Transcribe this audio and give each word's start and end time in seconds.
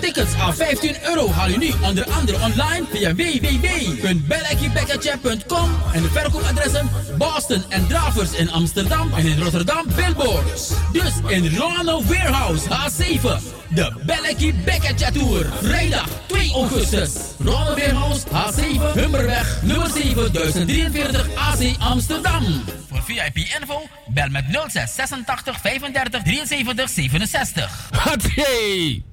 Tickets 0.00 0.34
aan 0.34 0.54
15 0.54 0.96
euro 1.04 1.30
haal 1.30 1.48
je 1.48 1.58
nu 1.58 1.72
onder 1.82 2.10
andere 2.10 2.38
online 2.40 2.86
via 2.90 3.14
www.bellekiebekkertje.com 3.14 5.70
en 5.92 6.02
de 6.02 6.08
verkoopadressen 6.08 6.90
Boston 7.18 7.64
en 7.68 7.86
Dravers 7.86 8.32
in 8.32 8.50
Amsterdam 8.50 9.12
en 9.12 9.26
in 9.26 9.42
Rotterdam 9.42 9.86
Billboards. 9.96 10.72
Dus 10.92 11.12
in 11.26 11.56
Ronald 11.56 12.06
Warehouse 12.06 12.68
H7, 12.68 13.20
de 13.68 13.92
Bellekie 14.06 14.54
Bekkertje 14.54 15.12
Tour. 15.12 15.46
Vrijdag 15.62 16.08
2 16.26 16.52
augustus. 16.52 17.12
Ronald 17.38 17.78
Warehouse 17.78 18.26
H7, 18.26 18.60
Hummerweg, 18.94 19.62
nummer 19.62 19.90
7043 19.90 21.34
AC 21.34 21.74
Amsterdam. 21.78 22.64
Voor 22.88 23.02
VIP 23.02 23.36
info 23.36 23.88
bel 24.06 24.28
met 24.28 24.44
06 24.68 24.94
86 24.94 25.60
35 25.60 26.22
73 26.22 26.88
67. 26.88 27.88
Hatjee! 27.90 29.11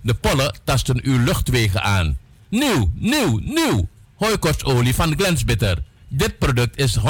De 0.00 0.14
pollen 0.14 0.54
tasten 0.64 1.00
uw 1.02 1.24
luchtwegen 1.24 1.82
aan. 1.82 2.18
Nieuw, 2.48 2.90
nieuw, 2.94 3.40
nieuw. 3.42 3.88
Hooikortsolie 4.14 4.94
van 4.94 5.14
Glensbitter. 5.16 5.78
Dit 6.08 6.38
product 6.38 6.78
is 6.78 6.98
100% 6.98 7.02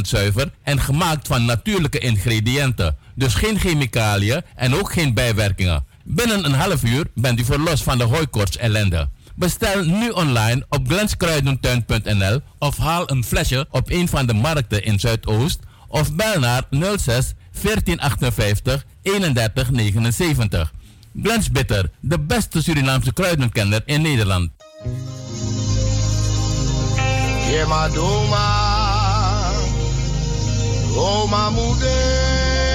zuiver 0.00 0.50
en 0.62 0.80
gemaakt 0.80 1.26
van 1.26 1.44
natuurlijke 1.44 1.98
ingrediënten. 1.98 2.96
Dus 3.14 3.34
geen 3.34 3.58
chemicaliën 3.58 4.42
en 4.54 4.74
ook 4.74 4.92
geen 4.92 5.14
bijwerkingen. 5.14 5.84
Binnen 6.04 6.44
een 6.44 6.52
half 6.52 6.84
uur 6.84 7.06
bent 7.14 7.40
u 7.40 7.44
verlost 7.44 7.82
van 7.82 7.98
de 7.98 8.04
hooikorts 8.04 8.56
ellende. 8.56 9.08
Bestel 9.34 9.84
nu 9.84 10.08
online 10.08 10.64
op 10.68 10.88
glenskruidentuin.nl 10.88 12.40
of 12.58 12.76
haal 12.76 13.10
een 13.10 13.24
flesje 13.24 13.66
op 13.70 13.90
een 13.90 14.08
van 14.08 14.26
de 14.26 14.34
markten 14.34 14.84
in 14.84 15.00
Zuidoost 15.00 15.58
of 15.88 16.14
bel 16.14 16.38
naar 16.40 16.62
06 16.70 17.32
1458 17.62 18.84
3179. 19.02 20.72
Glens 21.20 21.50
Bitter, 21.50 21.90
de 22.00 22.18
beste 22.18 22.62
Surinaamse 22.62 23.12
kruidenkenner 23.12 23.82
in 23.84 24.02
Nederland. 24.02 24.50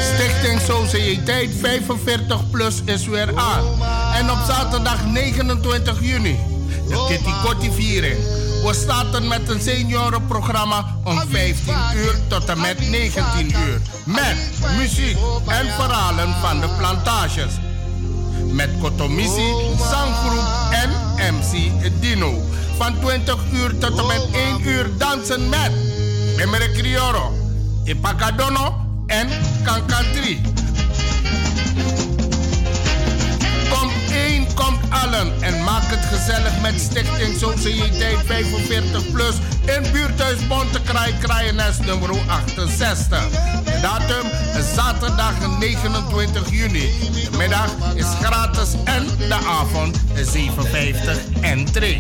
Stichting 0.01 0.61
Sociëteit 0.61 1.49
45 1.59 2.49
Plus 2.49 2.81
is 2.85 3.05
weer 3.07 3.37
aan. 3.37 3.63
En 4.13 4.31
op 4.31 4.37
zaterdag 4.47 5.05
29 5.05 6.01
juni, 6.01 6.39
de 6.87 7.05
Kitty 7.07 7.31
Kotti 7.43 7.71
viering. 7.71 8.17
We 8.63 8.73
starten 8.73 9.27
met 9.27 9.49
een 9.49 9.61
seniorenprogramma 9.61 10.85
om 11.03 11.21
15 11.29 11.73
uur 11.95 12.15
tot 12.27 12.45
en 12.45 12.59
met 12.61 12.89
19 12.89 13.51
uur. 13.67 13.81
Met 14.05 14.37
muziek 14.77 15.17
en 15.47 15.65
verhalen 15.65 16.35
van 16.41 16.59
de 16.59 16.67
plantages. 16.77 17.53
Met 18.51 18.69
Kotomisi, 18.81 19.53
Zanggroep 19.77 20.45
en 20.71 20.89
MC 21.33 21.71
Dino. 21.99 22.41
Van 22.77 22.99
20 22.99 23.37
uur 23.51 23.77
tot 23.77 23.99
en 23.99 24.05
met 24.07 24.27
1 24.31 24.67
uur 24.67 24.89
dansen 24.97 25.49
met 25.49 25.71
Emere 26.37 26.71
Crioro, 26.71 27.31
Ipakadono 27.83 28.75
en 29.07 29.27
Kankantri. 29.63 30.41
Komt 34.57 34.79
allen 34.89 35.41
en 35.41 35.63
maak 35.63 35.83
het 35.85 36.05
gezellig 36.05 36.61
met 36.61 36.79
Stichting 36.79 37.37
Sociëteit 37.37 38.17
45 38.25 39.11
Plus 39.11 39.35
in 39.65 39.91
buurthuis 39.91 40.47
Bontekraai, 40.47 41.13
Kraaienest 41.19 41.85
nummer 41.85 42.09
68. 42.27 43.29
De 43.63 43.79
datum 43.81 44.25
is 44.59 44.73
zaterdag 44.73 45.33
29 45.59 46.49
juni. 46.51 46.91
De 47.31 47.37
middag 47.37 47.71
is 47.95 48.07
gratis 48.21 48.69
en 48.83 49.05
de 49.17 49.39
avond 49.47 49.97
is 50.13 50.31
57 50.31 51.17
en 51.41 51.65
3. 51.71 51.97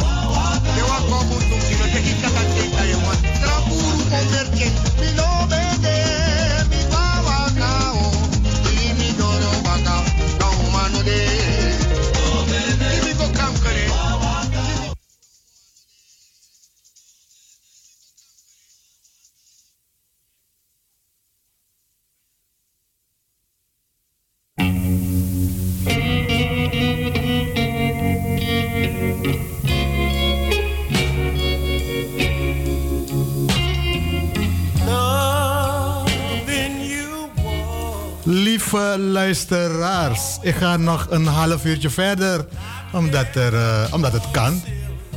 Lieve 38.71 38.99
luisteraars, 38.99 40.37
ik 40.41 40.55
ga 40.55 40.77
nog 40.77 41.07
een 41.09 41.25
half 41.25 41.65
uurtje 41.65 41.89
verder, 41.89 42.45
omdat, 42.93 43.25
er, 43.35 43.53
eh, 43.55 43.93
omdat 43.93 44.13
het 44.13 44.31
kan. 44.31 44.61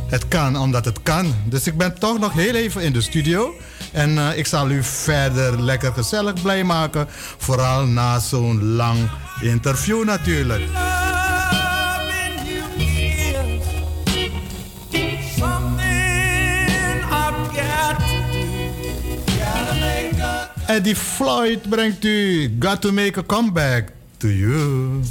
Het 0.06 0.28
kan 0.28 0.56
omdat 0.56 0.84
het 0.84 1.02
kan. 1.02 1.34
Dus 1.44 1.66
ik 1.66 1.78
ben 1.78 1.98
toch 1.98 2.18
nog 2.18 2.32
heel 2.32 2.54
even 2.54 2.82
in 2.82 2.92
de 2.92 3.00
studio. 3.00 3.54
En 3.92 4.18
eh, 4.18 4.38
ik 4.38 4.46
zal 4.46 4.70
u 4.70 4.82
verder 4.82 5.62
lekker 5.62 5.92
gezellig 5.92 6.42
blij 6.42 6.64
maken. 6.64 7.06
Vooral 7.38 7.86
na 7.86 8.18
zo'n 8.18 8.74
lang 8.74 8.98
interview 9.40 10.04
natuurlijk. 10.04 10.62
Eddie 20.66 20.96
Floyd 20.96 21.60
brengt 21.68 22.04
u 22.04 22.48
Got 22.58 22.80
to 22.80 22.92
Make 22.92 23.20
a 23.20 23.22
Comeback 23.22 23.92
to 24.18 24.28
You. 24.28 25.02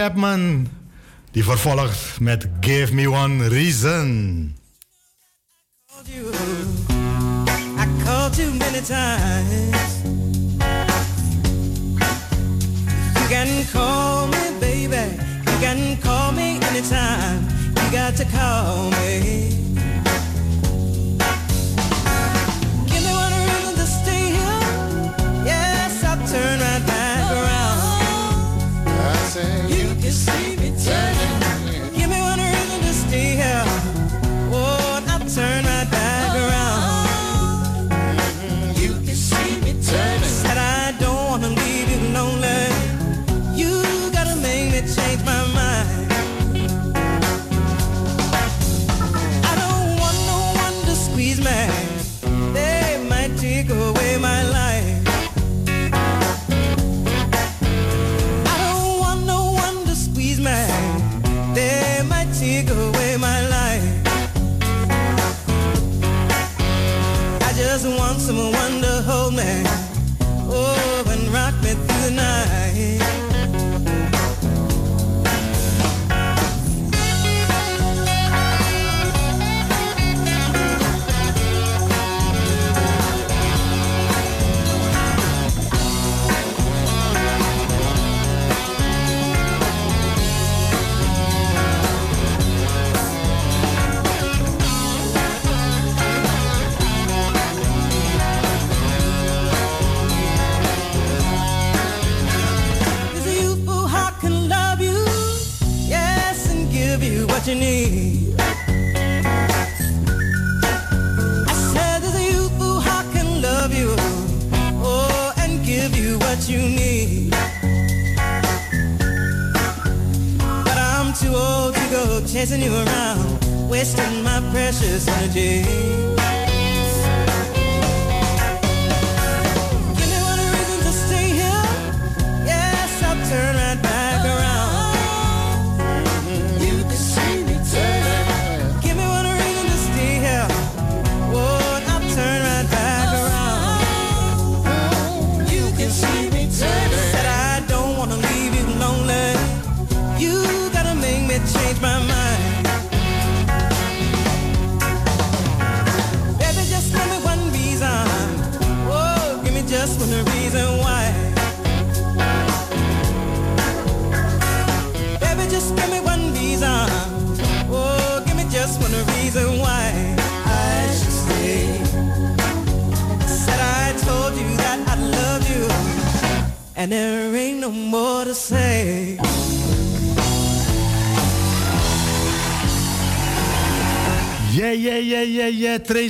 Chapman, 0.00 0.68
die 1.30 1.44
vervolgt 1.44 2.20
met 2.20 2.48
Give 2.60 2.92
Me 2.92 3.10
One 3.10 3.48
Reason. 3.48 4.56
I 7.76 8.04
called 8.04 8.36
you 8.36 8.50
many 8.50 8.80
times. 8.80 10.02
You 13.14 13.26
can 13.28 13.66
call 13.72 14.26
me, 14.28 14.58
baby. 14.58 15.20
You 15.44 15.58
can 15.60 15.98
call 16.00 16.32
me 16.32 16.58
anytime. 16.70 17.46
You 17.74 17.90
got 17.92 18.16
to 18.16 18.24
call 18.24 18.88
me. 18.90 19.50
Give 22.86 23.02
me 23.04 23.12
one 23.12 23.32
reason 23.32 23.74
to 23.74 23.86
stay 23.86 24.30
here. 24.32 24.62
Yes, 25.44 26.02
I'll 26.04 26.16
turn 26.26 26.58
right 26.58 26.86
back 26.86 27.32
around. 27.32 27.60
I 28.88 29.14
say 29.28 29.79
You 30.10 30.16
see 30.16 30.56
me 30.56 30.72
turning. 30.76 31.29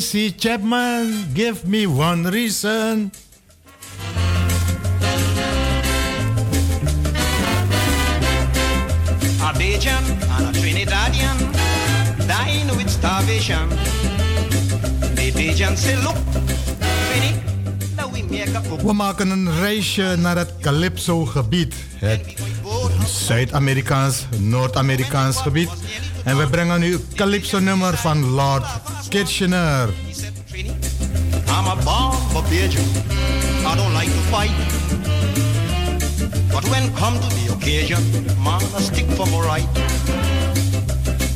Tracy 0.00 0.33
Chapman, 0.33 1.35
give 1.35 1.69
me 1.69 1.87
one 1.87 2.25
reason. 2.25 3.12
A 9.42 9.52
Bajan 9.52 10.04
and 10.37 10.49
a 10.49 10.59
Trinidadian 10.59 11.37
dying 12.26 12.75
with 12.78 12.88
starvation. 12.88 13.69
The 15.16 15.33
Bajan 15.37 15.76
say, 15.76 15.97
look, 15.97 16.16
Trini, 17.12 17.50
we 18.85 18.92
maken 18.92 19.30
een 19.30 19.61
reisje 19.61 20.16
naar 20.19 20.37
het 20.37 20.52
Calypso-gebied. 20.61 21.75
Het 21.95 22.35
Zuid-Amerikaans, 23.07 24.26
Noord-Amerikaans 24.38 25.37
gebied. 25.37 25.71
En 26.25 26.37
we 26.37 26.47
brengen 26.47 26.80
nu 26.80 26.99
Calypso-nummer 27.14 27.97
van 27.97 28.30
Lord 28.30 28.64
Kitchener. 29.10 29.92
I'm 31.48 31.66
a 31.66 31.74
born 31.82 32.14
Barbadian. 32.32 32.86
I 33.66 33.74
don't 33.74 33.92
like 33.92 34.06
to 34.06 34.22
fight. 34.30 34.54
But 36.52 36.64
when 36.70 36.94
come 36.94 37.14
to 37.18 37.28
the 37.34 37.52
occasion, 37.52 37.98
man, 38.44 38.62
I 38.62 38.80
stick 38.80 39.06
for 39.16 39.26
my 39.26 39.40
right. 39.44 39.68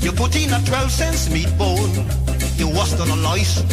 You 0.00 0.12
put 0.12 0.36
in 0.36 0.52
a 0.52 0.62
12 0.64 0.90
cents 0.90 1.28
meatball, 1.28 1.82
you 2.56 2.68
was 2.68 2.94
on 3.00 3.08
a 3.08 3.16
lice. 3.16 3.64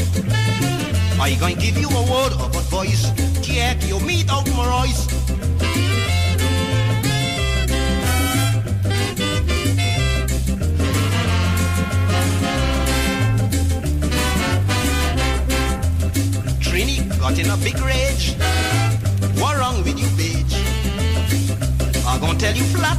I 1.19 1.35
gonna 1.39 1.53
give 1.53 1.77
you 1.77 1.87
a 1.89 2.01
word 2.11 2.33
of 2.33 2.55
advice. 2.55 3.11
Get 3.45 3.85
your 3.87 3.99
meat 4.01 4.31
out 4.31 4.49
my 4.57 4.67
rice. 4.67 5.20
Tell 22.41 22.55
you 22.55 22.63
flat, 22.73 22.97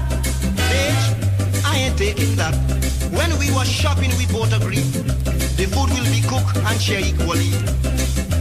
bitch. 0.71 1.65
I 1.65 1.77
ain't 1.79 1.99
taking 1.99 2.37
that. 2.37 2.55
When 3.11 3.29
we 3.41 3.51
was 3.51 3.69
shopping, 3.69 4.13
we 4.17 4.27
both 4.27 4.55
agreed 4.55 4.87
the 5.59 5.67
food 5.67 5.91
will 5.91 6.07
be 6.15 6.23
cooked 6.31 6.55
and 6.63 6.81
share 6.81 7.03
equally. 7.03 7.51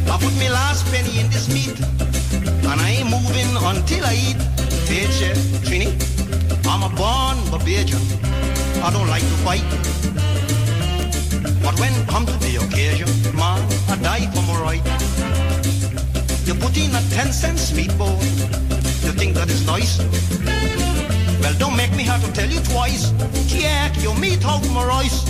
I 0.05 0.15
put 0.21 0.33
my 0.37 0.49
last 0.53 0.85
penny 0.93 1.17
in 1.17 1.27
this 1.33 1.49
meat, 1.49 1.73
and 2.69 2.77
I 2.79 3.01
ain't 3.01 3.09
moving 3.09 3.49
until 3.71 4.05
I 4.05 4.13
eat. 4.13 4.37
Bitch, 4.85 5.25
eh, 5.25 5.33
Trini, 5.65 5.89
I'm 6.69 6.85
a 6.85 6.89
born 6.93 7.37
Barbadian. 7.49 8.03
I 8.85 8.91
don't 8.93 9.09
like 9.09 9.25
to 9.25 9.37
fight. 9.41 9.65
But 11.65 11.79
when 11.81 11.93
come 12.05 12.27
to 12.27 12.37
the 12.45 12.61
occasion, 12.61 13.09
man, 13.33 13.57
I 13.89 13.95
die 14.05 14.29
for 14.33 14.43
my 14.45 14.57
right. 14.61 14.85
You 16.45 16.53
put 16.53 16.77
in 16.77 16.93
a 16.93 17.01
10 17.09 17.33
cents 17.33 17.71
meatball. 17.71 18.21
You 19.03 19.11
think 19.17 19.33
that 19.33 19.49
is 19.49 19.65
nice? 19.65 19.97
Well, 21.41 21.55
don't 21.57 21.75
make 21.75 21.95
me 21.95 22.03
have 22.03 22.23
to 22.23 22.31
tell 22.31 22.49
you 22.49 22.59
twice. 22.59 23.11
Jack, 23.47 24.01
your 24.03 24.15
meat 24.19 24.45
out 24.45 24.63
my 24.69 24.85
rice. 24.85 25.25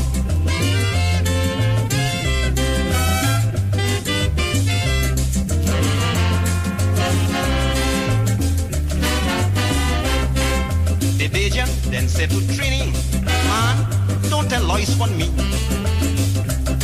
The 11.18 11.30
Bajan 11.30 11.70
then 11.92 12.10
said 12.10 12.30
to 12.32 12.42
Trini, 12.56 12.92
man, 13.24 14.30
don't 14.30 14.50
tell 14.50 14.64
lies 14.66 15.00
on 15.00 15.18
me. 15.18 15.32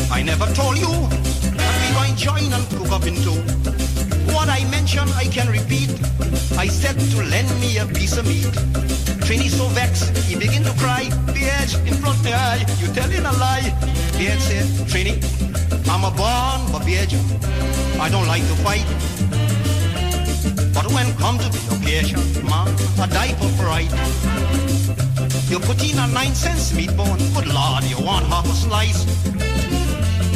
I 0.10 0.24
never 0.24 0.46
told 0.54 0.78
you 0.78 0.88
that 1.58 1.74
we 1.82 1.94
going 1.96 2.16
join 2.16 2.54
and 2.54 2.66
cook 2.78 2.92
up 2.92 3.06
in 3.06 3.16
two. 3.16 3.87
What 4.38 4.50
I 4.50 4.70
mentioned, 4.70 5.10
I 5.16 5.26
can 5.26 5.50
repeat. 5.50 5.90
I 6.58 6.68
said 6.68 6.94
to 7.12 7.18
lend 7.26 7.50
me 7.60 7.80
a 7.80 7.88
piece 7.88 8.18
of 8.18 8.28
meat. 8.28 8.54
Trini 9.26 9.50
so 9.50 9.66
vexed, 9.74 10.16
he 10.30 10.36
begin 10.38 10.64
to 10.64 10.74
cry. 10.78 11.06
Bitch, 11.34 11.74
in 11.88 11.96
front 11.96 12.20
of 12.20 12.24
me 12.24 12.34
eye, 12.34 12.64
you 12.78 12.88
telling 12.94 13.26
a 13.26 13.34
lie. 13.42 13.74
Bitch 14.14 14.40
said, 14.46 14.68
Trini, 14.92 15.18
I'm 15.90 16.06
a 16.06 16.12
born 16.14 16.60
Babajan. 16.70 17.26
I 18.00 18.10
don't 18.10 18.28
like 18.28 18.46
to 18.52 18.56
fight. 18.62 18.86
But 20.72 20.86
when 20.94 21.08
come 21.18 21.40
to 21.40 21.50
the 21.50 21.62
occasion, 21.76 22.22
man, 22.46 22.70
I 23.02 23.08
die 23.10 23.34
for 23.42 23.50
pride. 23.58 23.94
You 25.50 25.58
put 25.60 25.82
in 25.84 25.98
a 25.98 26.08
nine 26.14 26.36
cents 26.36 26.74
meatball, 26.74 27.18
good 27.34 27.48
lord, 27.48 27.84
you 27.86 28.00
want 28.06 28.28
half 28.28 28.46
a 28.46 28.54
slice. 28.54 29.02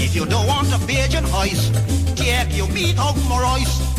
If 0.02 0.16
you 0.16 0.26
don't 0.26 0.48
want 0.48 0.70
a 0.70 0.80
Bajan 0.90 1.32
ice, 1.36 1.70
take 2.16 2.58
your 2.58 2.68
meat 2.70 2.98
out 2.98 3.16
my 3.30 3.40
rice. 3.40 3.91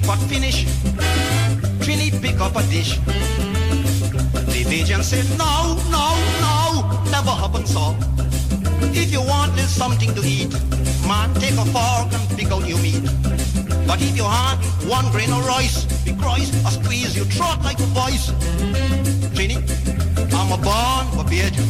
The 0.00 0.06
pot 0.06 0.18
finish. 0.28 0.64
Trini 1.80 2.10
pick 2.20 2.38
up 2.40 2.56
a 2.56 2.62
dish. 2.68 2.98
The 4.52 4.62
Bajan 4.68 5.02
said, 5.02 5.26
no, 5.38 5.76
no, 5.90 6.06
no, 6.44 7.00
never 7.10 7.30
happen 7.30 7.64
so. 7.66 7.96
If 8.92 9.12
you 9.12 9.22
want 9.22 9.54
there's 9.56 9.70
something 9.70 10.14
to 10.14 10.20
eat, 10.22 10.52
man, 11.08 11.32
take 11.34 11.56
a 11.56 11.64
fork 11.72 12.12
and 12.12 12.24
pick 12.36 12.50
out 12.50 12.66
your 12.68 12.78
meat. 12.80 13.04
But 13.86 14.02
if 14.02 14.16
you 14.16 14.24
want 14.24 14.60
one 14.84 15.10
grain 15.12 15.32
of 15.32 15.46
rice, 15.46 15.84
be 16.04 16.12
Christ, 16.14 16.52
I 16.66 16.70
squeeze 16.70 17.16
your 17.16 17.26
throat 17.26 17.58
like 17.62 17.78
a 17.78 17.88
voice. 17.96 18.30
Trini, 19.34 19.56
I'm 20.34 20.52
a 20.52 20.58
born 20.60 21.04
Babajan. 21.16 21.66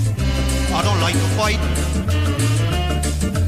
I 0.75 0.83
don't 0.83 1.01
like 1.01 1.15
to 1.15 1.29
fight. 1.39 1.61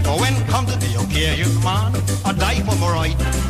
But 0.05 0.21
when 0.21 0.35
come 0.47 0.67
to 0.67 0.77
the 0.79 1.01
occasion, 1.03 1.53
man, 1.65 1.95
I 2.25 2.33
die 2.33 2.61
for 2.63 2.77
my 2.77 2.93
right. 2.93 3.49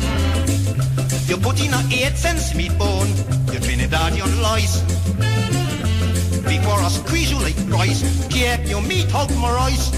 You 1.29 1.37
put 1.37 1.63
in 1.63 1.71
a 1.71 1.83
eight 1.91 2.17
cents 2.17 2.53
meatbone, 2.53 3.07
you 3.53 3.59
Trinidadian 3.59 4.41
lice. 4.41 4.81
Before 6.41 6.81
I 6.81 6.89
squeeze 6.89 7.29
you 7.29 7.37
like 7.37 7.55
rice, 7.67 8.01
keep 8.29 8.67
your 8.67 8.81
meat 8.81 9.13
out 9.13 9.29
my 9.35 9.51
rice. 9.51 9.91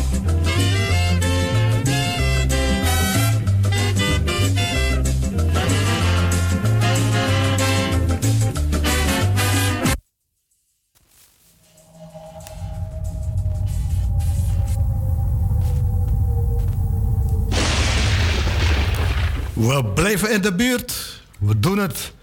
We 19.54 19.84
blijven 19.94 20.32
in 20.32 20.42
de 20.42 20.56
buurt. 20.56 21.21
We 21.42 21.60
doen 21.60 21.78
het 21.78 22.14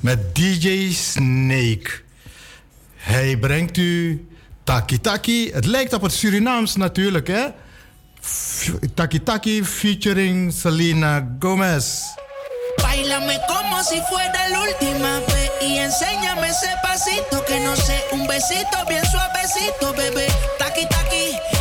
met 0.00 0.34
DJ 0.34 0.92
Snake. 0.92 1.90
Hij 2.96 3.36
brengt 3.36 3.76
u 3.76 4.26
Taki 4.64 5.00
Taki. 5.00 5.52
Het 5.52 5.66
lijkt 5.66 5.92
op 5.92 6.02
het 6.02 6.12
Surinaams 6.12 6.76
natuurlijk, 6.76 7.26
hè? 7.26 7.46
Taki 8.94 9.22
Taki 9.22 9.64
featuring 9.64 10.52
Selena 10.52 11.36
Gomez. 11.38 12.02
Bailame 12.76 13.40
como 13.46 13.82
si 13.82 14.00
fuera 14.08 14.48
la 14.48 14.60
última 14.60 15.20
vez 15.26 15.50
y 15.60 15.78
enséñame 15.78 16.48
ese 16.48 16.70
pasito 16.82 17.44
que 17.44 17.58
no 17.60 17.74
sé, 17.76 17.98
un 18.12 18.26
besito 18.26 18.84
bien 18.88 19.04
suavecito, 19.04 19.92
bebé. 19.92 20.26
Taki, 20.58 20.86
taki 20.86 21.59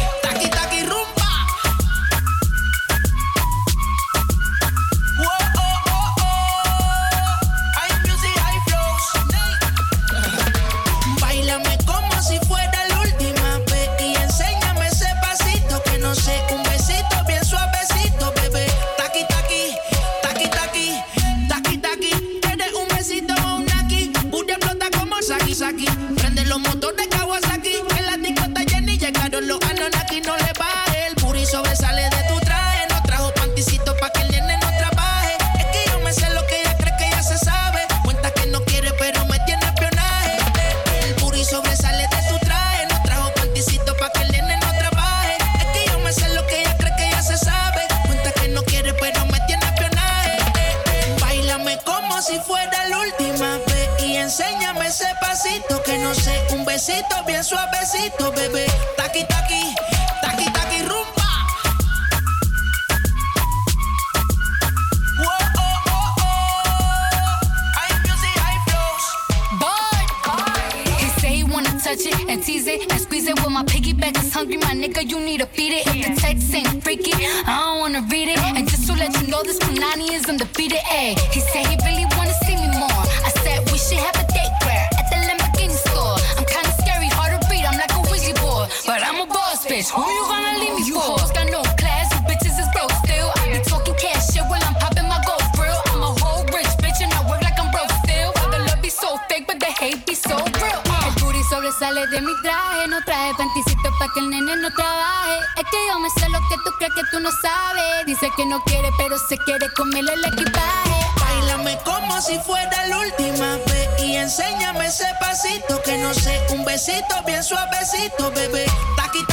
no 108.50 108.60
quiere, 108.63 108.89
pero 108.98 109.18
se 109.20 109.38
quiere 109.38 109.72
comerle 109.74 110.12
el 110.13 110.25
equipaje. 110.25 111.06
Bailame 111.20 111.77
como 111.86 112.20
si 112.20 112.38
fuera 112.39 112.86
la 112.88 112.98
última 112.98 113.58
vez 113.68 114.03
y 114.03 114.15
enséñame 114.15 114.88
ese 114.88 115.06
pasito 115.20 115.82
que 115.84 115.98
no 116.00 116.13
sé, 116.13 116.41
un 116.50 116.65
besito 116.65 117.15
bien 117.25 117.44
suavecito, 117.44 118.32
bebé. 118.32 118.65
Taki 118.98 119.24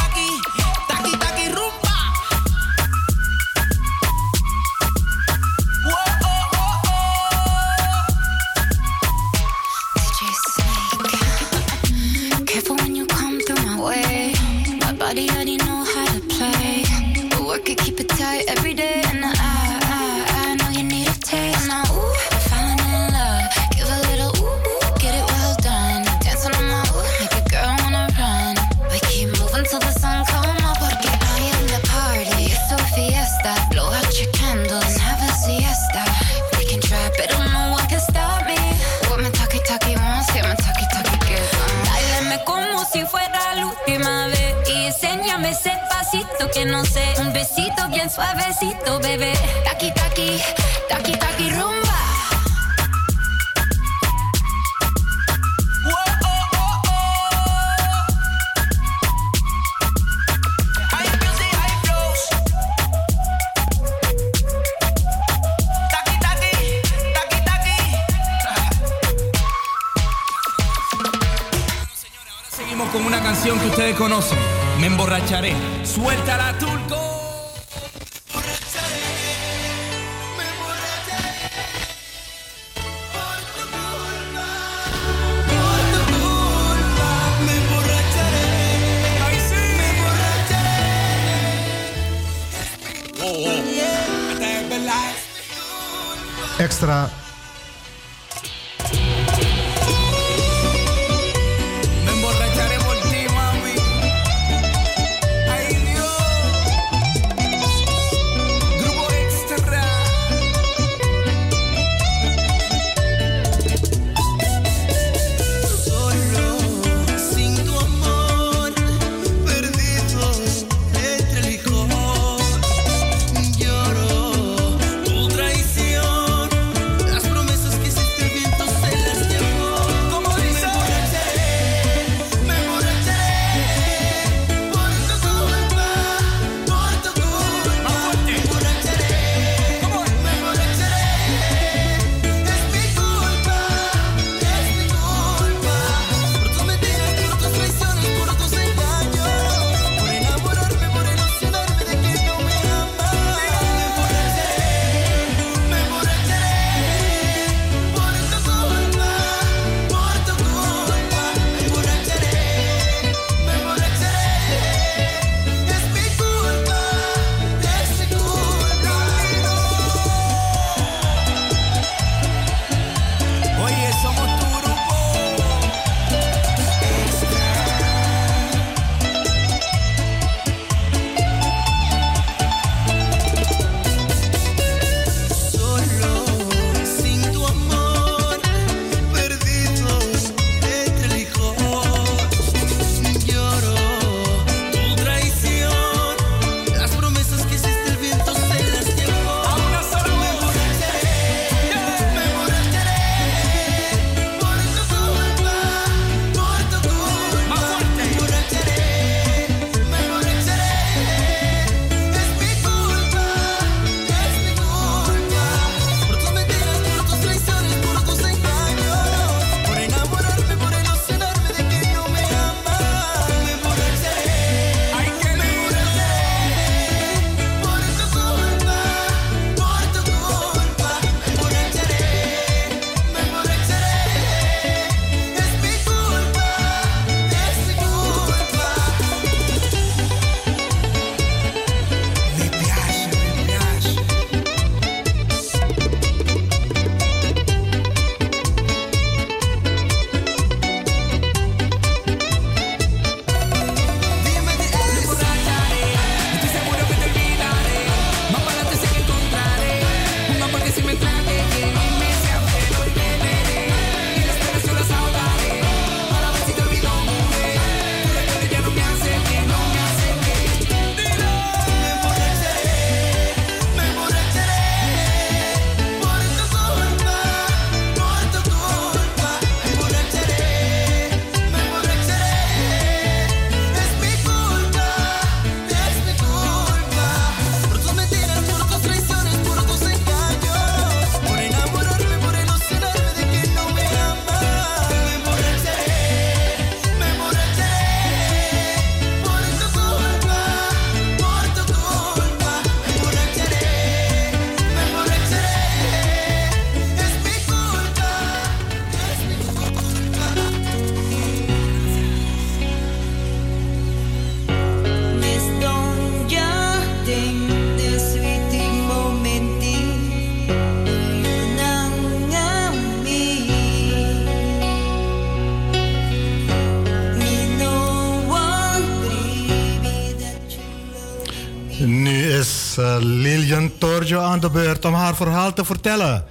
te 335.56 335.64
vertellen. 335.64 336.25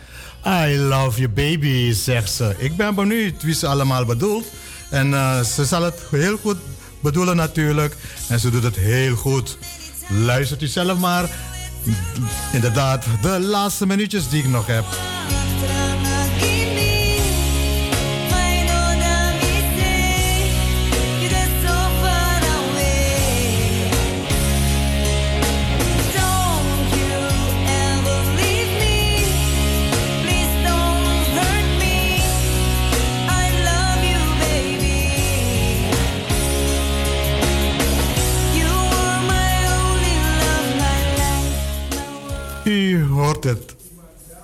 I 0.45 0.77
love 0.77 1.19
you 1.19 1.29
baby, 1.29 1.93
zegt 1.93 2.31
ze. 2.31 2.55
Ik 2.57 2.75
ben 2.75 2.95
benieuwd 2.95 3.43
wie 3.43 3.53
ze 3.53 3.67
allemaal 3.67 4.05
bedoelt. 4.05 4.45
En 4.89 5.13
eh, 5.13 5.41
ze 5.41 5.65
zal 5.65 5.83
het 5.83 5.99
heel 6.11 6.38
goed 6.38 6.57
bedoelen 6.99 7.35
natuurlijk. 7.35 7.95
En 8.29 8.39
ze 8.39 8.49
doet 8.49 8.63
het 8.63 8.75
heel 8.75 9.15
goed. 9.15 9.57
Luistert 10.09 10.61
u 10.61 10.67
zelf 10.67 10.99
maar. 10.99 11.29
Inderdaad, 12.51 13.05
de 13.21 13.39
laatste 13.39 13.85
minuutjes 13.85 14.29
die 14.29 14.43
ik 14.43 14.49
nog 14.49 14.67
heb. 14.67 14.85
Het. 43.45 43.75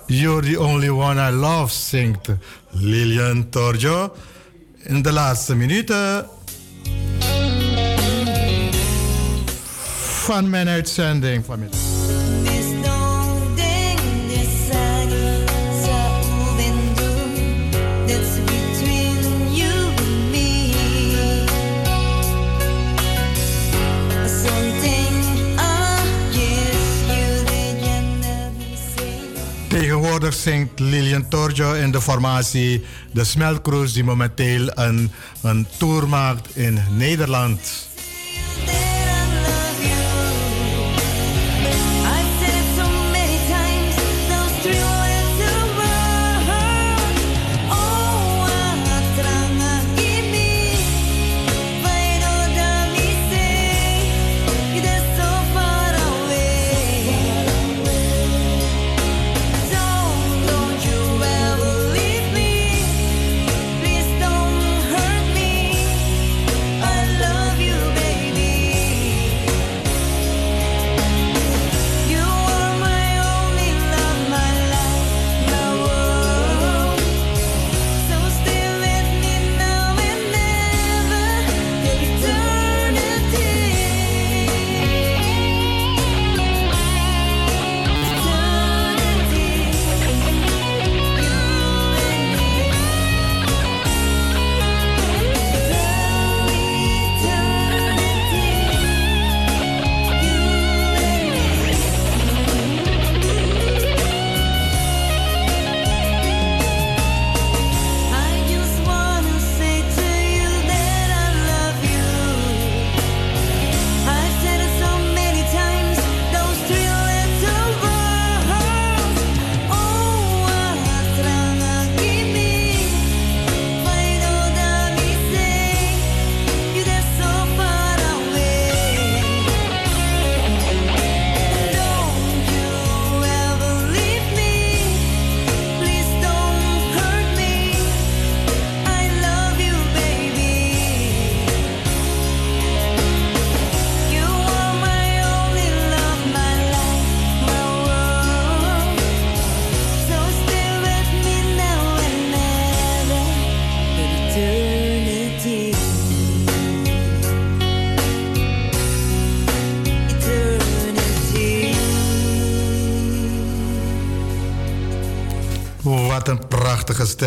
You're 0.06 0.42
the 0.42 0.60
only 0.60 0.90
one 0.90 1.30
I 1.30 1.32
love, 1.32 1.74
zingt 1.74 2.28
Lilian 2.70 3.50
Torjo. 3.50 4.16
In 4.84 5.02
de 5.02 5.12
laatste 5.12 5.56
minuten 5.56 5.96
uh, 5.96 6.28
van 10.26 10.50
mijn 10.50 10.68
uitzending 10.68 11.46
vanmiddag. 11.46 11.90
Tegenwoordig 29.72 30.34
zingt 30.34 30.80
Lilian 30.80 31.28
Torjo 31.28 31.74
in 31.74 31.92
de 31.92 32.02
formatie 32.02 32.84
De 33.12 33.24
Smeltcruise, 33.24 33.94
die 33.94 34.04
momenteel 34.04 34.72
een, 34.76 35.12
een 35.42 35.68
tour 35.78 36.08
maakt 36.08 36.56
in 36.56 36.80
Nederland. 36.90 37.90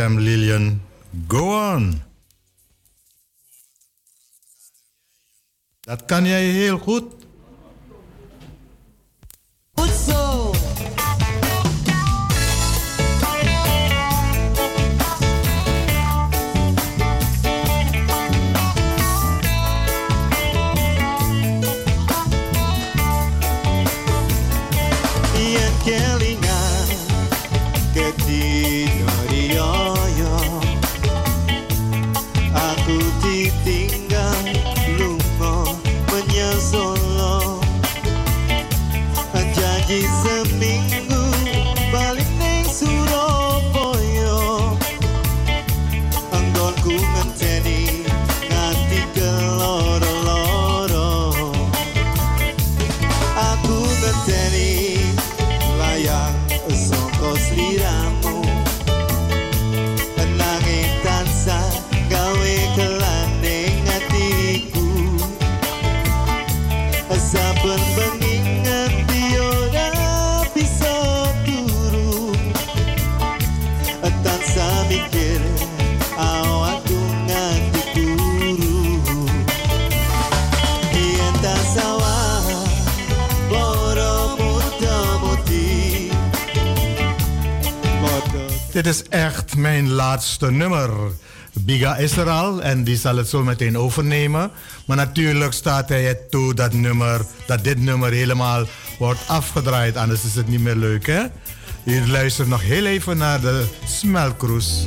Stem, 0.04 0.18
Lilian. 0.18 0.82
Go 1.28 1.72
on. 1.72 2.02
Dat 5.80 6.04
kan 6.04 6.26
jij 6.26 6.44
heel. 6.44 6.78
Goed 6.78 7.23
laatste 90.24 90.50
nummer. 90.50 90.90
Biga 91.52 91.96
is 91.96 92.16
er 92.16 92.28
al 92.28 92.62
en 92.62 92.84
die 92.84 92.96
zal 92.96 93.16
het 93.16 93.28
zo 93.28 93.42
meteen 93.42 93.78
overnemen. 93.78 94.50
Maar 94.86 94.96
natuurlijk 94.96 95.52
staat 95.52 95.88
hij 95.88 96.04
het 96.04 96.30
toe 96.30 96.54
dat, 96.54 96.72
nummer, 96.72 97.20
dat 97.46 97.64
dit 97.64 97.80
nummer 97.80 98.12
helemaal 98.12 98.64
wordt 98.98 99.20
afgedraaid. 99.26 99.96
Anders 99.96 100.24
is 100.24 100.34
het 100.34 100.48
niet 100.48 100.60
meer 100.60 100.76
leuk, 100.76 101.06
hè? 101.06 101.22
Je 101.82 102.08
luistert 102.08 102.48
nog 102.48 102.62
heel 102.62 102.86
even 102.86 103.18
naar 103.18 103.40
de 103.40 103.64
Smelkroes. 103.86 104.84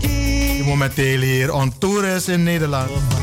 Die 0.00 0.64
momenteel 0.64 1.20
hier 1.20 1.52
on 1.52 1.78
tour 1.78 2.04
is 2.04 2.28
in 2.28 2.42
Nederland. 2.42 3.17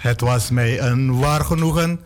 Het 0.00 0.20
was 0.20 0.50
mij 0.50 0.80
een 0.80 1.18
waar 1.18 1.44
genoegen 1.44 2.00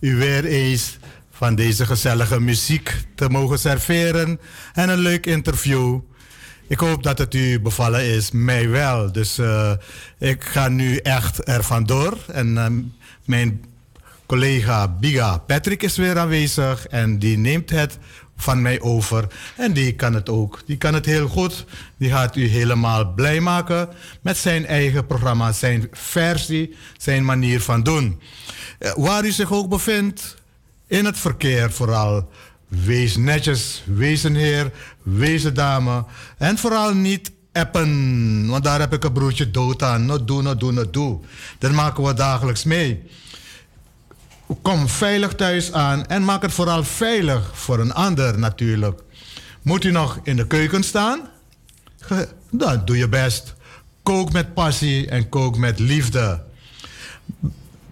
u 0.00 0.16
weer 0.16 0.44
eens 0.44 0.98
van 1.30 1.54
deze 1.54 1.86
gezellige 1.86 2.40
muziek 2.40 3.04
te 3.14 3.28
mogen 3.28 3.58
serveren 3.58 4.40
en 4.72 4.88
een 4.88 4.98
leuk 4.98 5.26
interview. 5.26 6.00
Ik 6.66 6.78
hoop 6.78 7.02
dat 7.02 7.18
het 7.18 7.34
u 7.34 7.60
bevallen 7.60 8.04
is, 8.04 8.30
mij 8.30 8.68
wel. 8.68 9.12
Dus 9.12 9.38
eh, 9.38 9.72
ik 10.18 10.44
ga 10.44 10.68
nu 10.68 10.96
echt 10.96 11.48
er 11.48 11.64
vandoor. 11.64 12.16
En 12.32 12.58
eh, 12.58 12.66
mijn 13.24 13.64
collega 14.26 14.88
Biga 14.88 15.38
Patrick 15.38 15.82
is 15.82 15.96
weer 15.96 16.18
aanwezig 16.18 16.86
en 16.86 17.18
die 17.18 17.38
neemt 17.38 17.70
het 17.70 17.98
van 18.40 18.62
mij 18.62 18.80
over. 18.80 19.26
En 19.56 19.72
die 19.72 19.92
kan 19.94 20.14
het 20.14 20.28
ook. 20.28 20.60
Die 20.66 20.76
kan 20.76 20.94
het 20.94 21.06
heel 21.06 21.28
goed. 21.28 21.64
Die 21.96 22.10
gaat 22.10 22.36
u 22.36 22.46
helemaal 22.46 23.12
blij 23.14 23.40
maken 23.40 23.88
met 24.22 24.36
zijn 24.36 24.66
eigen 24.66 25.06
programma, 25.06 25.52
zijn 25.52 25.88
versie, 25.92 26.76
zijn 26.98 27.24
manier 27.24 27.60
van 27.60 27.82
doen. 27.82 28.20
Eh, 28.78 28.92
Waar 28.96 29.24
u 29.24 29.30
zich 29.30 29.52
ook 29.52 29.68
bevindt, 29.68 30.36
in 30.86 31.04
het 31.04 31.18
verkeer 31.18 31.72
vooral. 31.72 32.28
Wees 32.68 33.16
netjes, 33.16 33.82
wees 33.86 34.22
een 34.22 34.36
heer, 34.36 34.70
wees 35.02 35.44
een 35.44 35.54
dame. 35.54 36.04
En 36.38 36.58
vooral 36.58 36.94
niet 36.94 37.32
appen, 37.52 38.46
want 38.48 38.64
daar 38.64 38.80
heb 38.80 38.92
ik 38.92 39.04
een 39.04 39.12
broertje 39.12 39.50
dood 39.50 39.82
aan. 39.82 40.06
Not 40.06 40.26
doen, 40.26 40.44
not 40.44 40.60
doen, 40.60 40.74
not 40.74 40.92
doen. 40.92 41.24
Dat 41.58 41.72
maken 41.72 42.04
we 42.04 42.14
dagelijks 42.14 42.64
mee. 42.64 43.02
Kom 44.62 44.88
veilig 44.88 45.34
thuis 45.34 45.72
aan 45.72 46.06
en 46.06 46.24
maak 46.24 46.42
het 46.42 46.52
vooral 46.52 46.84
veilig 46.84 47.50
voor 47.52 47.78
een 47.78 47.92
ander 47.92 48.38
natuurlijk. 48.38 49.02
Moet 49.62 49.84
u 49.84 49.90
nog 49.90 50.20
in 50.22 50.36
de 50.36 50.46
keuken 50.46 50.82
staan? 50.82 51.28
Dan 52.50 52.82
doe 52.84 52.96
je 52.96 53.08
best. 53.08 53.54
Kook 54.02 54.32
met 54.32 54.54
passie 54.54 55.08
en 55.08 55.28
kook 55.28 55.56
met 55.56 55.78
liefde. 55.78 56.42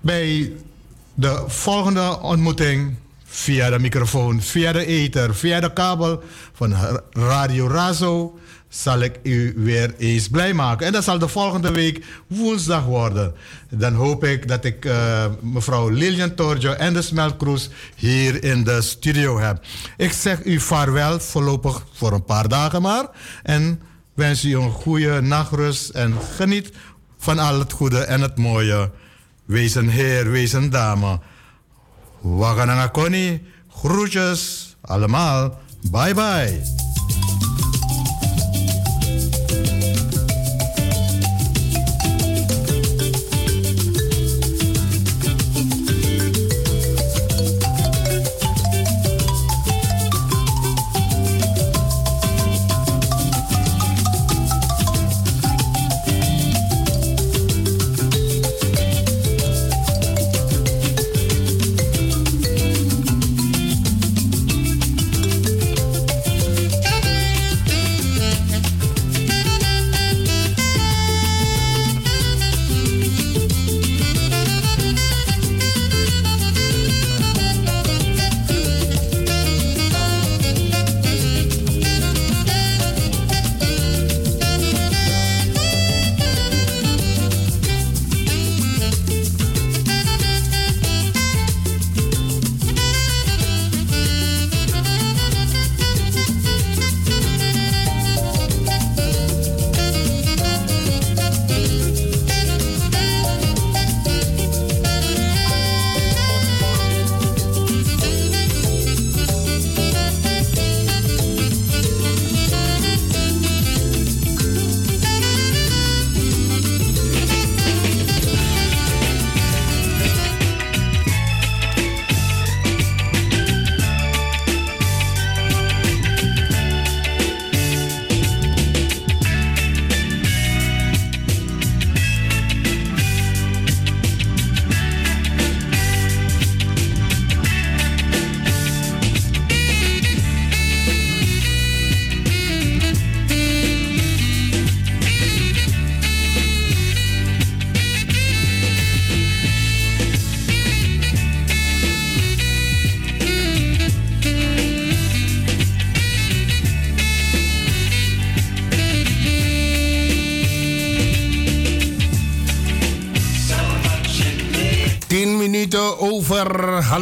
Bij 0.00 0.52
de 1.14 1.44
volgende 1.46 2.20
ontmoeting 2.20 2.96
via 3.24 3.70
de 3.70 3.78
microfoon, 3.78 4.42
via 4.42 4.72
de 4.72 4.86
ether, 4.86 5.34
via 5.34 5.60
de 5.60 5.72
kabel 5.72 6.22
van 6.52 6.74
Radio 7.12 7.66
Razo 7.66 8.38
zal 8.68 9.00
ik 9.00 9.18
u 9.22 9.54
weer 9.56 9.94
eens 9.98 10.28
blij 10.28 10.54
maken. 10.54 10.86
En 10.86 10.92
dat 10.92 11.04
zal 11.04 11.18
de 11.18 11.28
volgende 11.28 11.70
week 11.70 12.04
woensdag 12.26 12.84
worden. 12.84 13.34
Dan 13.70 13.94
hoop 13.94 14.24
ik 14.24 14.48
dat 14.48 14.64
ik 14.64 14.84
eh, 14.84 15.24
mevrouw 15.40 15.88
Lilian 15.88 16.34
Torjo 16.34 16.72
en 16.72 16.92
de 16.92 17.02
Smeltkroes 17.02 17.70
hier 17.94 18.44
in 18.44 18.64
de 18.64 18.82
studio 18.82 19.38
heb. 19.38 19.64
Ik 19.96 20.12
zeg 20.12 20.44
u 20.44 20.60
vaarwel 20.60 21.20
voorlopig 21.20 21.84
voor 21.92 22.12
een 22.12 22.24
paar 22.24 22.48
dagen 22.48 22.82
maar. 22.82 23.06
En 23.42 23.80
wens 24.14 24.44
u 24.44 24.56
een 24.56 24.70
goede 24.70 25.20
nachtrust 25.20 25.88
en 25.88 26.14
geniet 26.36 26.70
van 27.18 27.38
al 27.38 27.58
het 27.58 27.72
goede 27.72 27.98
en 27.98 28.20
het 28.20 28.36
mooie. 28.36 28.90
Wees 29.44 29.74
een 29.74 29.88
heer, 29.88 30.30
wees 30.30 30.52
een 30.52 30.70
dame. 30.70 31.20
Wagananga 32.20 32.90
groetjes 33.68 34.76
allemaal. 34.80 35.60
Bye 35.90 36.14
bye. 36.14 36.87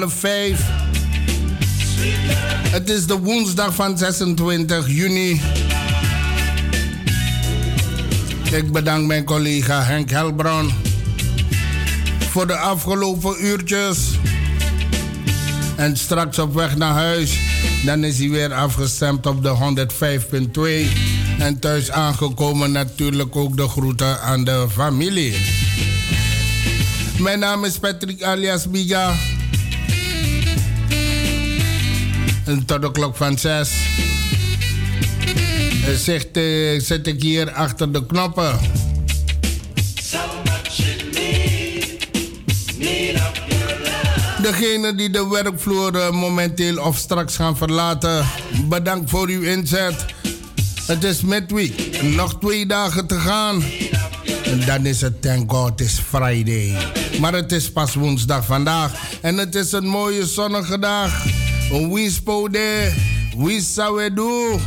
Half 0.01 0.15
vijf. 0.15 0.61
Het 2.71 2.91
is 2.91 3.07
de 3.07 3.19
woensdag 3.19 3.75
van 3.75 3.99
26 3.99 4.89
juni. 4.89 5.41
Ik 8.53 8.73
bedank 8.73 9.07
mijn 9.07 9.25
collega 9.25 9.83
Henk 9.83 10.11
Helbron 10.11 10.73
voor 12.31 12.47
de 12.47 12.57
afgelopen 12.57 13.45
uurtjes. 13.45 13.99
En 15.77 15.97
straks 15.97 16.39
op 16.39 16.55
weg 16.55 16.77
naar 16.77 16.95
huis, 16.95 17.39
dan 17.85 18.05
is 18.05 18.19
hij 18.19 18.31
weer 18.31 18.53
afgestemd 18.53 19.27
op 19.27 19.43
de 19.43 19.87
105.2. 21.39 21.39
En 21.39 21.59
thuis 21.59 21.91
aangekomen 21.91 22.73
natuurlijk 22.73 23.37
ook 23.37 23.57
de 23.57 23.69
groeten 23.69 24.21
aan 24.21 24.45
de 24.45 24.67
familie. 24.73 25.37
Mijn 27.19 27.39
naam 27.39 27.65
is 27.65 27.79
Patrick 27.79 28.23
alias 28.23 28.71
Biga. 28.71 29.26
Tot 32.67 32.83
de 32.83 32.91
klok 32.93 33.17
van 33.17 33.39
zes 33.39 33.71
eh, 35.87 35.95
zit, 35.95 36.37
eh, 36.37 36.81
zit 36.81 37.07
ik 37.07 37.23
hier 37.23 37.53
achter 37.53 37.93
de 37.93 38.07
knoppen. 38.07 38.59
Degene 44.43 44.95
die 44.95 45.11
de 45.11 45.29
werkvloer 45.29 45.95
eh, 45.97 46.11
momenteel 46.11 46.79
of 46.79 46.97
straks 46.97 47.37
gaan 47.37 47.57
verlaten, 47.57 48.27
bedankt 48.69 49.11
voor 49.11 49.29
uw 49.29 49.43
inzet. 49.43 50.05
Het 50.87 51.05
is 51.05 51.21
midweek, 51.21 52.03
nog 52.03 52.39
twee 52.39 52.67
dagen 52.67 53.07
te 53.07 53.21
gaan. 53.21 53.63
En 54.45 54.67
dan 54.67 54.87
is 54.87 55.01
het, 55.01 55.23
thank 55.23 55.51
God, 55.53 55.81
is 55.81 55.99
Friday. 56.09 56.77
Maar 57.21 57.33
het 57.33 57.53
is 57.53 57.73
pas 57.73 57.95
woensdag 57.95 58.45
vandaag. 58.45 58.93
En 59.21 59.37
het 59.37 59.55
is 59.55 59.73
een 59.73 59.87
mooie 59.87 60.27
zonnige 60.27 60.79
dag. 60.79 61.36
Een 61.73 61.93
wispode, 61.93 62.93
wisawedu. 63.37 64.59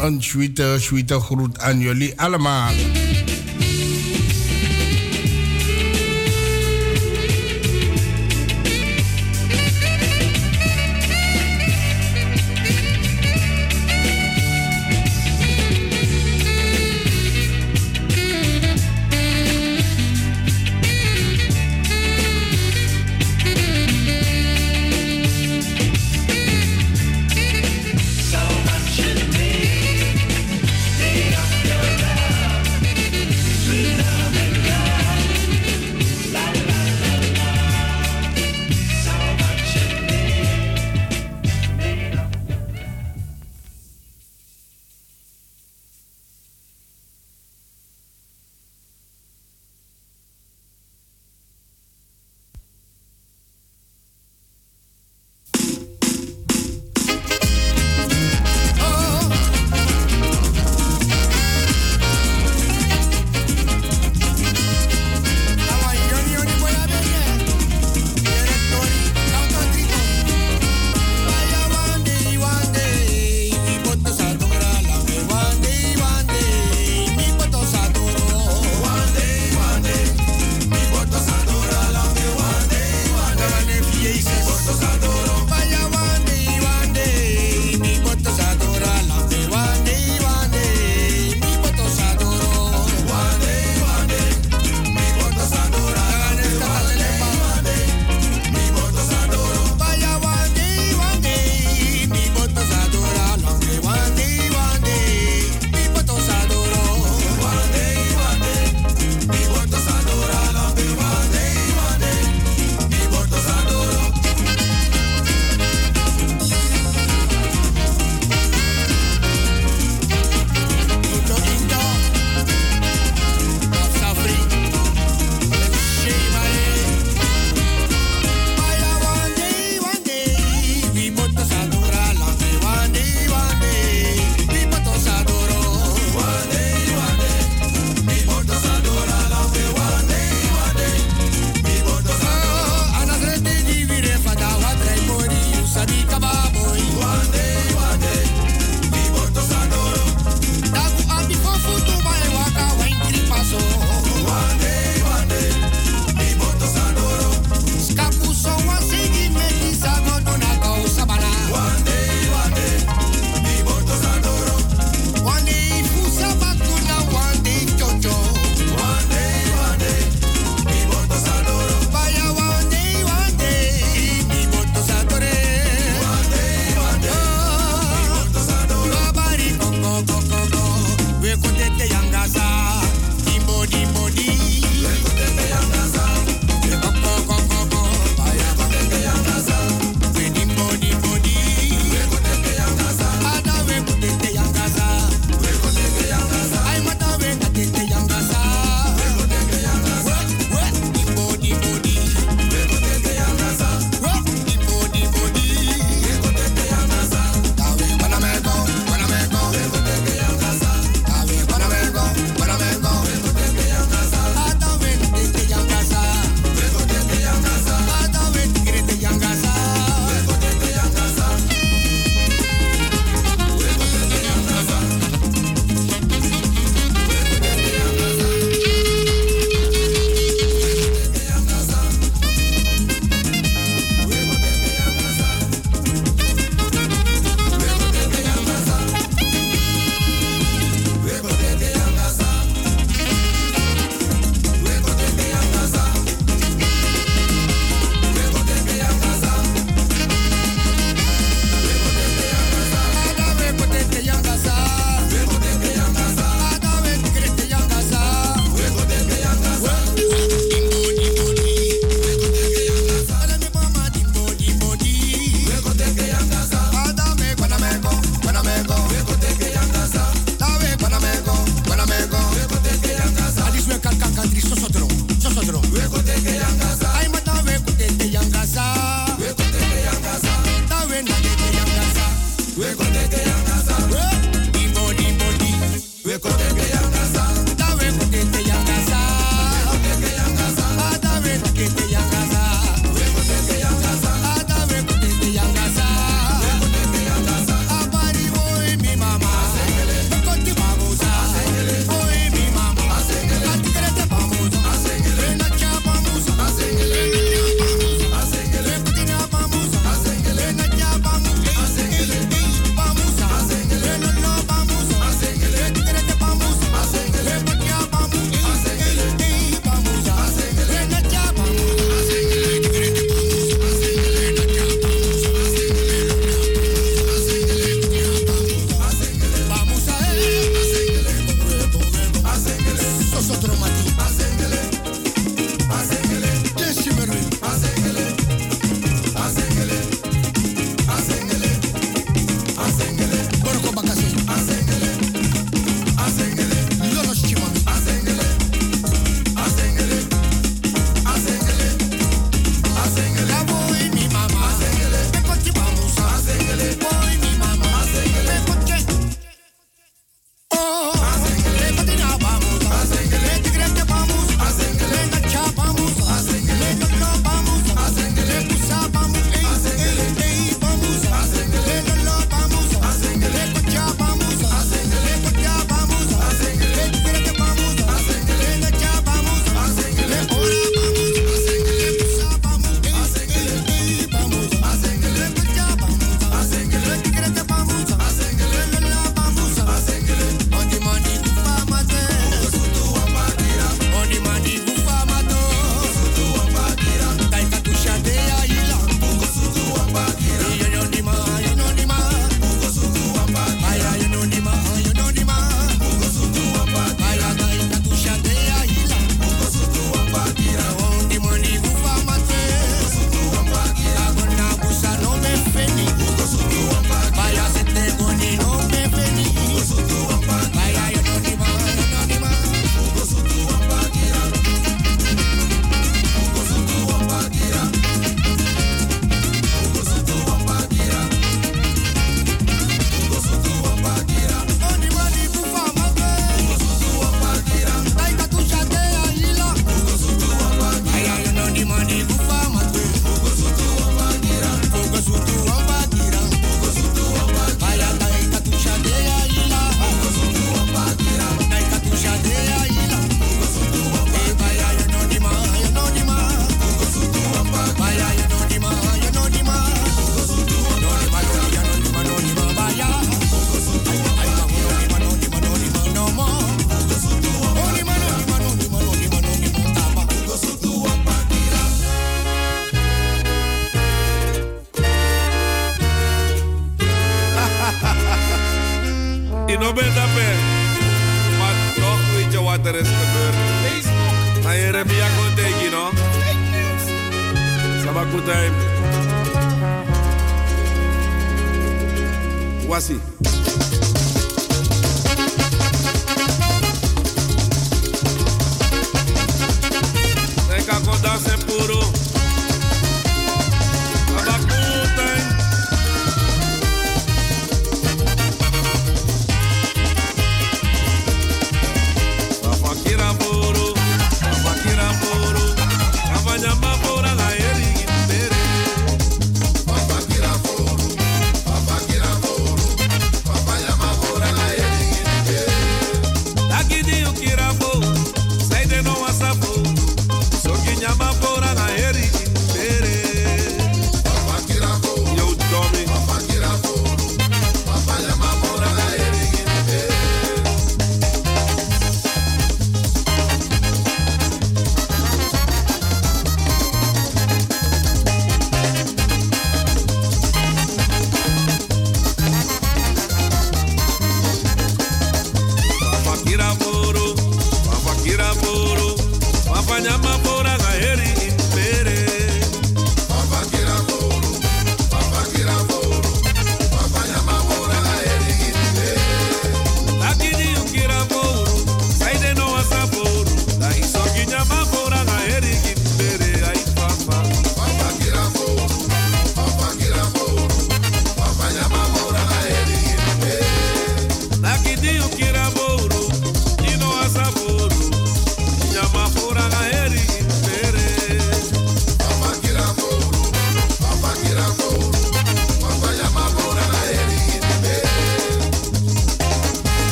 Een 0.00 0.22
sweete, 0.22 0.76
sweete 0.78 1.20
groet 1.20 1.58
aan 1.58 1.78
jullie 1.78 2.20
allemaal. 2.20 2.72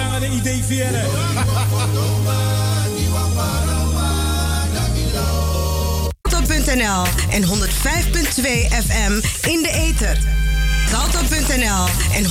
Aan 0.00 0.20
de 0.20 0.28
en 7.30 7.44
105.2 7.44 7.50
FM 8.86 9.12
in 9.48 9.62
de 9.62 9.70
ether. 9.72 10.18
Salto.nl 10.88 11.86
en 12.14 12.24
105.2 12.24 12.30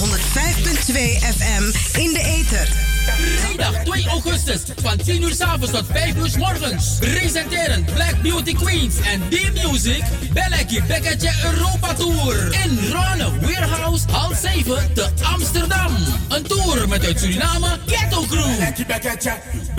FM 1.38 1.64
in 2.00 2.14
de 2.14 2.22
ether. 2.24 2.89
Vrijdag 3.20 3.84
2 3.84 4.08
augustus 4.08 4.62
van 4.82 4.98
10 4.98 5.22
uur 5.22 5.34
s 5.34 5.42
avonds 5.42 5.72
tot 5.72 5.86
5 5.92 6.16
uur 6.16 6.30
s 6.30 6.38
morgens. 6.38 6.98
Presenteren 7.00 7.86
Black 7.94 8.22
Beauty 8.22 8.54
Queens 8.54 8.96
en 9.00 9.22
D-Music. 9.30 10.04
Belletje 10.34 10.84
Bekketje 10.84 11.32
Europa 11.44 11.94
Tour. 11.94 12.56
In 12.64 12.80
Ronne 12.92 13.40
Warehouse, 13.42 14.06
hal 14.12 14.36
7 14.42 14.94
te 14.94 15.10
Amsterdam. 15.24 15.96
Een 16.30 16.44
tour 16.44 16.88
met 16.88 17.06
uit 17.06 17.20
Suriname 17.20 17.78
Ghetto 17.86 18.22
Crew. 18.22 18.50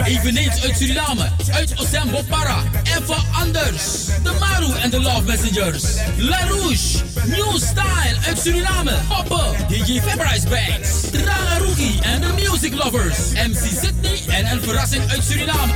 Eveneens 0.04 0.62
uit 0.62 0.76
Suriname, 0.76 1.30
uit 1.52 1.80
Osembo 1.80 2.22
Para. 2.28 2.62
Even 2.82 3.24
anders. 3.32 4.06
De 4.22 4.32
Maru 4.40 4.78
en 4.82 4.90
de 4.90 5.00
Love 5.00 5.22
Messengers. 5.22 5.82
La 6.18 6.46
Rouge. 6.48 6.98
New 7.24 7.56
Style 7.56 8.16
uit 8.26 8.38
Suriname. 8.38 8.94
Poppen. 9.08 9.68
DJ 9.68 10.00
Fabrice 10.00 10.48
Banks. 10.48 10.90
Rara 11.24 11.58
Rookie 11.58 11.98
en 12.02 12.20
de 12.20 12.32
Music 12.36 12.74
Lovers. 12.74 13.29
MC 13.32 13.58
Sydney 13.82 14.20
en 14.28 14.46
een 14.46 14.62
verrassing 14.62 15.10
uit 15.10 15.24
Suriname. 15.24 15.72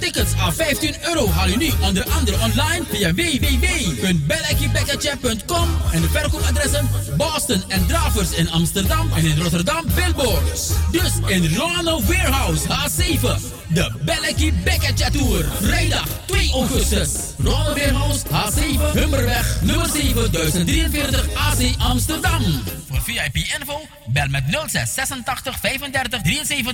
Tickets 0.00 0.32
aan 0.38 0.54
15 0.54 0.94
euro 1.02 1.28
haal 1.28 1.48
je 1.48 1.56
nu 1.56 1.70
onder 1.80 2.04
andere 2.04 2.36
online 2.36 2.84
via 2.90 3.14
www.bellekiebekkertje.com 3.14 5.68
en 5.92 6.00
de 6.00 6.08
verkoopadressen 6.08 6.88
Boston 7.16 7.62
en 7.68 7.86
Dravers 7.86 8.30
in 8.32 8.50
Amsterdam 8.50 9.10
en 9.16 9.24
in 9.24 9.40
Rotterdam 9.40 9.84
Billboards. 9.94 10.70
Dus 10.90 11.12
in 11.26 11.54
Ronald 11.56 12.04
Warehouse 12.06 12.66
H7. 12.66 13.20
De 13.68 13.92
Bellekie 14.04 14.52
Bekkertje 14.52 15.10
Tour. 15.10 15.44
Vrijdag 15.62 16.06
2 16.26 16.50
augustus. 16.52 17.10
Ronald 17.38 17.78
Warehouse 17.78 18.22
H7 18.26 18.60
Hummerweg 18.92 19.58
nummer 19.62 19.88
7043 19.88 21.28
AC 21.34 21.58
Amsterdam. 21.78 22.42
Voor 22.88 23.02
VIP 23.02 23.36
info 23.36 23.80
bel 24.06 24.28
met 24.28 24.42
06 24.66 24.94
86 24.94 25.56
35 25.60 26.20
73 26.22 26.46
77. 26.46 26.73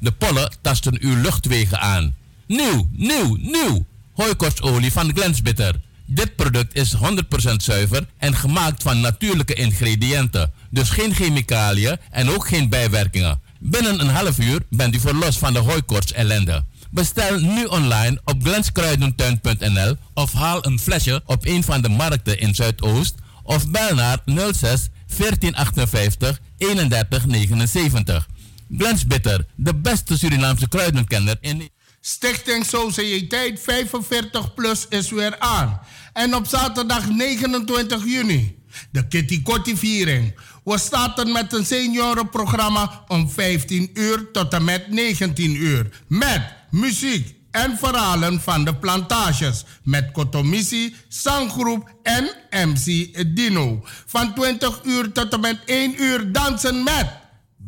De 0.00 0.12
pollen 0.12 0.52
tasten 0.60 0.96
uw 1.00 1.20
luchtwegen 1.20 1.80
aan. 1.80 2.14
Nieuw, 2.46 2.88
nieuw, 2.92 3.36
nieuw! 3.40 3.86
Hooikortsolie 4.12 4.92
van 4.92 5.12
Glensbitter. 5.14 5.80
Dit 6.06 6.36
product 6.36 6.74
is 6.74 6.94
100% 6.96 6.98
zuiver 7.56 8.06
en 8.18 8.34
gemaakt 8.34 8.82
van 8.82 9.00
natuurlijke 9.00 9.54
ingrediënten. 9.54 10.52
Dus 10.70 10.90
geen 10.90 11.14
chemicaliën 11.14 11.96
en 12.10 12.30
ook 12.30 12.48
geen 12.48 12.68
bijwerkingen. 12.68 13.40
Binnen 13.58 14.00
een 14.00 14.08
half 14.08 14.38
uur 14.38 14.60
bent 14.70 14.94
u 14.94 15.00
verlost 15.00 15.38
van 15.38 15.52
de 15.52 15.58
hooikoorts 15.58 16.12
ellende. 16.12 16.64
Bestel 16.90 17.38
nu 17.38 17.64
online 17.64 18.20
op 18.24 18.42
glenskruidentuin.nl 18.42 19.96
of 20.14 20.32
haal 20.32 20.66
een 20.66 20.78
flesje 20.78 21.22
op 21.26 21.46
een 21.46 21.64
van 21.64 21.80
de 21.80 21.88
markten 21.88 22.38
in 22.38 22.54
Zuidoost 22.54 23.14
of 23.42 23.70
bel 23.70 23.94
naar 23.94 24.18
06 24.24 24.88
1458 25.06 26.40
31 26.56 27.26
79. 27.26 28.28
Glens 28.76 29.06
Bitter, 29.06 29.46
de 29.56 29.74
beste 29.74 30.18
Surinaamse 30.18 30.68
kruidenkenner 30.68 31.36
in 31.40 31.68
Stichting 32.00 32.64
Sociëteit 32.64 33.60
45 33.60 34.54
Plus 34.54 34.86
is 34.88 35.10
weer 35.10 35.38
aan. 35.38 35.80
En 36.12 36.34
op 36.34 36.46
zaterdag 36.46 37.08
29 37.08 38.04
juni, 38.04 38.58
de 38.90 39.08
Kitty 39.08 39.42
Kotti 39.42 39.76
viering. 39.76 40.34
We 40.64 40.78
starten 40.78 41.32
met 41.32 41.52
een 41.52 41.66
seniorenprogramma 41.66 43.04
om 43.08 43.30
15 43.30 43.90
uur 43.94 44.30
tot 44.32 44.52
en 44.52 44.64
met 44.64 44.88
19 44.88 45.54
uur. 45.54 46.02
Met 46.06 46.42
muziek 46.70 47.34
en 47.50 47.78
verhalen 47.78 48.40
van 48.40 48.64
de 48.64 48.74
plantages. 48.74 49.64
Met 49.82 50.10
Kotomisi, 50.12 50.94
Sanggroep 51.08 51.90
en 52.02 52.30
MC 52.50 53.14
Dino. 53.36 53.84
Van 54.06 54.34
20 54.34 54.80
uur 54.84 55.12
tot 55.12 55.32
en 55.32 55.40
met 55.40 55.58
1 55.64 56.02
uur 56.02 56.32
dansen 56.32 56.82
met 56.82 57.19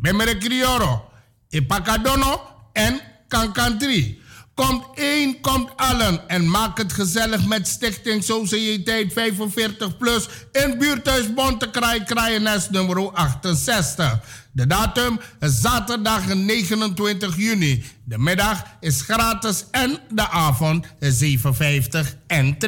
Bemere 0.02 0.38
Crioro, 0.38 1.10
Ipacadono 1.50 2.40
en 2.72 3.00
Kankantri. 3.28 4.20
Komt 4.54 4.84
één, 4.94 5.40
komt 5.40 5.70
allen 5.76 6.28
en 6.28 6.50
maak 6.50 6.78
het 6.78 6.92
gezellig 6.92 7.46
met 7.46 7.68
Stichting 7.68 8.24
Sociëteit 8.24 9.12
45 9.12 9.96
Plus 9.96 10.28
in 10.52 10.78
buurthuis 10.78 11.34
Bontekraai, 11.34 12.04
Kraaienest 12.04 12.70
nummer 12.70 13.12
68. 13.12 14.20
De 14.52 14.66
datum 14.66 15.20
is 15.40 15.60
zaterdag 15.60 16.34
29 16.34 17.36
juni. 17.36 17.84
De 18.04 18.18
middag 18.18 18.64
is 18.80 19.00
gratis 19.00 19.64
en 19.70 19.98
de 20.08 20.28
avond 20.28 20.86
is 20.98 21.22
7,50 21.22 22.26
en 22.26 22.58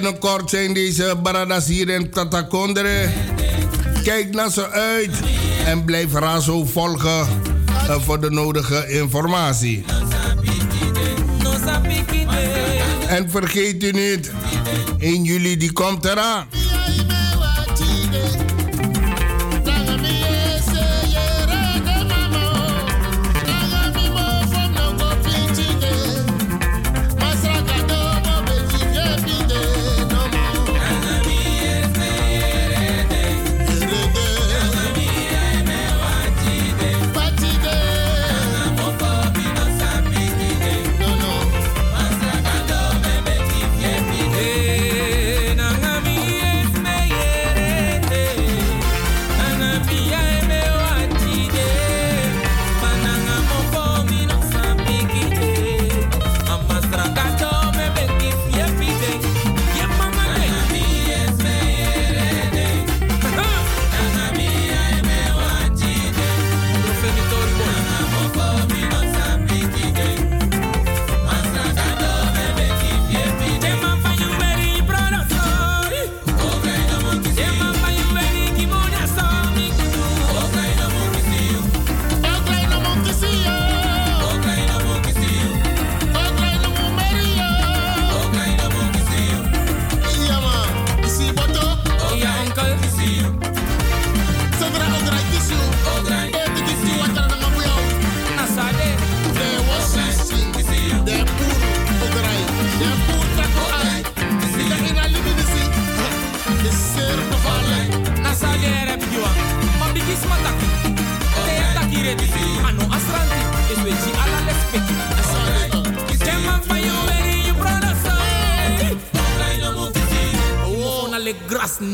binnenkort 0.00 0.50
zijn 0.50 0.74
deze 0.74 1.16
baradas 1.22 1.66
hier 1.66 1.88
in 1.88 2.10
Tatakondre. 2.10 3.08
Kijk 4.04 4.34
naar 4.34 4.50
ze 4.50 4.70
uit 4.70 5.10
en 5.66 5.84
blijf 5.84 6.12
Razo 6.12 6.64
volgen 6.64 7.26
eh, 7.88 8.00
voor 8.00 8.20
de 8.20 8.30
nodige 8.30 8.88
informatie. 8.88 9.84
En 13.08 13.30
vergeet 13.30 13.82
u 13.82 13.90
niet, 13.90 14.30
1 14.98 15.24
juli 15.24 15.56
die 15.56 15.72
komt 15.72 16.04
eraan. 16.04 16.57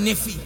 magnífico. 0.05 0.44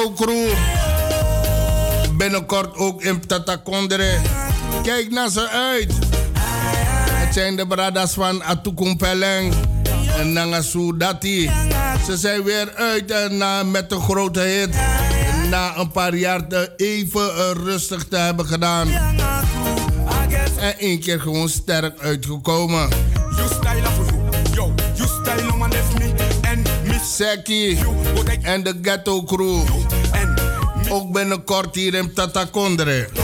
De 0.00 0.12
Crew. 0.14 0.48
Binnenkort 2.16 2.76
ook 2.76 3.02
in 3.02 3.26
Tatakondre. 3.26 4.18
Kijk 4.82 5.10
naar 5.10 5.30
ze 5.30 5.48
uit. 5.48 5.92
Het 7.12 7.34
zijn 7.34 7.56
de 7.56 7.66
bradas 7.66 8.12
van 8.12 8.44
Atukumpeleng 8.44 9.54
en 10.18 10.32
Nangasu 10.32 10.96
Dati. 10.96 11.50
Ze 12.06 12.16
zijn 12.16 12.42
weer 12.42 12.72
uit 12.74 13.10
en 13.10 13.36
na, 13.36 13.62
met 13.62 13.92
een 13.92 14.00
grote 14.00 14.40
hit. 14.40 14.74
Na 15.50 15.76
een 15.76 15.90
paar 15.90 16.14
jaar 16.14 16.46
te 16.46 16.72
even 16.76 17.52
rustig 17.52 18.04
te 18.08 18.16
hebben 18.16 18.46
gedaan. 18.46 18.88
En 20.58 20.78
één 20.78 21.00
keer 21.00 21.20
gewoon 21.20 21.48
sterk 21.48 22.00
uitgekomen. 22.00 22.88
Seki 27.20 27.78
en 28.42 28.62
de 28.62 28.78
Ghetto 28.82 29.22
Crew. 29.22 29.60
Ook 30.90 31.12
binnenkort 31.12 31.74
hier 31.74 31.94
in 31.94 32.14
Tatakondre. 32.14 33.19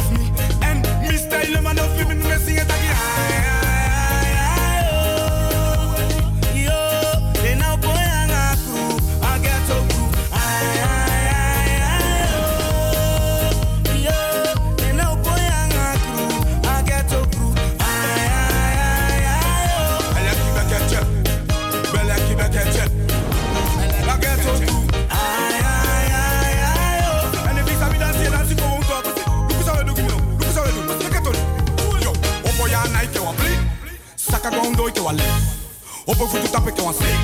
Futu 36.17 36.49
tape 36.51 36.73
ke 36.73 36.83
wa 36.83 36.93
say. 36.93 37.15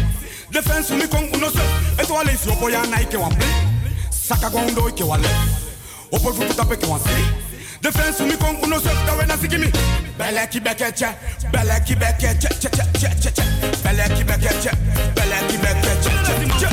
Defense 0.50 0.90
mi 0.90 1.06
kong 1.08 1.30
uno 1.34 1.48
se. 1.50 1.62
Eto 1.98 2.14
wa 2.14 2.22
le 2.22 2.36
si 2.36 2.48
opo 2.50 2.68
ya 2.70 2.82
na 2.86 3.00
ike 3.00 3.16
wa 3.16 3.28
play. 3.28 3.48
Saka 4.10 4.50
gondo 4.50 4.88
ike 4.88 5.02
wa 5.02 5.16
le. 5.16 5.28
Opo 6.12 6.32
futu 6.32 6.54
tape 6.54 6.76
ke 6.76 6.86
wa 6.86 6.98
say. 6.98 7.24
Defense 7.80 8.20
mi 8.20 8.36
kong 8.36 8.62
uno 8.62 8.78
se. 8.78 8.90
Dawe 9.06 9.26
na 9.26 9.36
sigi 9.36 9.58
mi. 9.58 9.70
Bele 10.18 10.46
ki 10.50 10.60
beke 10.60 10.92
che. 10.92 11.08
Bele 11.50 11.80
ki 11.86 11.94
beke 11.96 12.36
che 12.38 12.48
che 12.60 12.68
che 12.68 12.84
che 12.92 13.08
che 13.20 13.32
che. 13.32 13.42
Bele 13.82 14.08
ki 14.14 14.24
beke 14.24 14.52
che. 14.60 14.70
Bele 15.14 15.46
ki 15.48 15.56
beke 15.56 15.98
che 16.02 16.10
che 16.26 16.34
che. 16.60 16.68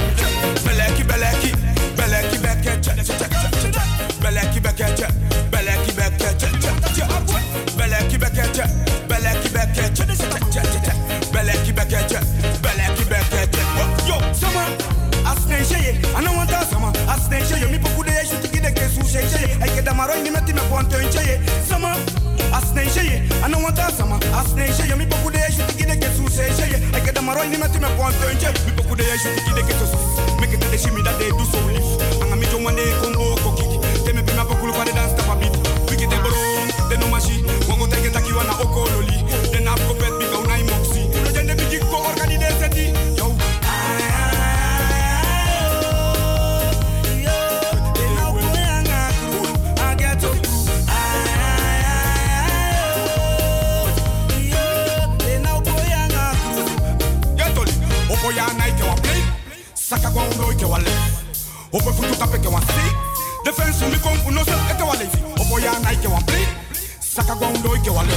Bele 0.64 0.94
ki 0.96 1.04
bele 1.04 1.32
ki. 1.41 1.59
Sheye. 20.00 20.08
I 20.08 20.08
get 20.08 20.08
the 20.08 20.08
maro 20.08 20.22
ni 20.22 20.30
meti 20.30 20.54
me 20.54 20.62
ponte 20.70 20.96
sheye. 21.12 21.40
Sama. 21.68 21.96
Asne 22.52 22.88
I 23.44 23.50
don't 23.50 23.62
want 23.64 23.76
that 23.76 23.94
sama. 23.94 24.20
Asne 24.34 24.68
sheye, 24.74 24.98
mi 24.98 25.06
poku 25.06 25.32
de 25.32 25.40
yeshi 25.40 25.66
tiki 25.68 25.86
de 25.86 25.96
kesu 25.96 26.28
sheye. 26.30 26.96
I 26.96 27.00
get 27.06 27.16
the 27.16 27.22
maro 27.22 27.44
ni 27.44 27.58
meti 27.58 27.80
me 27.80 27.88
ponte 27.98 28.16
sheye. 28.40 28.54
Mi 28.66 28.72
poku 28.74 28.96
de 28.96 29.04
yeshi 29.04 29.36
tiki 29.36 29.54
de 29.56 29.62
kesu. 29.64 30.40
Make 30.40 30.54
it 30.54 30.60
the 30.60 30.78
shimi 30.78 31.04
that 31.04 31.18
they 31.20 31.30
do 31.30 31.46
so 31.46 31.60
live. 31.68 32.22
Anga 32.24 32.36
mi 32.36 32.46
joma 32.48 32.72
de 32.76 32.84
kongo 33.02 33.36
koki. 33.44 33.80
Teme 34.06 34.24
pima 34.24 34.46
pokulu 34.46 34.74
kwa 34.74 34.86
de 34.86 34.94
dance 34.94 35.16
tapa 35.16 35.36
beat. 35.40 35.56
Wiki 35.90 36.06
de 36.08 36.18
bron, 36.18 36.68
de 36.90 36.98
no 36.98 37.08
mashi. 37.08 37.44
Wango 37.68 37.88
teke 37.88 38.12
taki 38.12 38.32
wana 38.34 38.54
okololi. 38.60 39.18
De 39.52 39.60
na 39.60 39.76
kopet 39.88 40.19
Saka 60.10 60.22
kwa 60.22 60.26
goundo 60.26 60.52
ike 60.52 60.65
wale. 60.65 60.91
Opo 61.72 61.94
futu 61.94 62.18
kape 62.18 62.40
ke 62.40 62.48
wan 62.48 62.61
si. 62.64 62.94
Defense 63.45 63.86
mi 63.86 63.98
kon 63.99 64.18
uno 64.26 64.44
se 64.44 64.52
eke 64.72 64.84
wale 64.84 65.06
fi. 65.06 65.19
Opo 65.41 65.60
ya 65.60 65.80
na 65.80 65.91
ike 65.91 66.07
wan 66.07 66.23
pli. 66.23 66.48
Saka 66.99 67.36
goundo 67.36 67.76
ike 67.76 67.90
wale. 67.90 68.14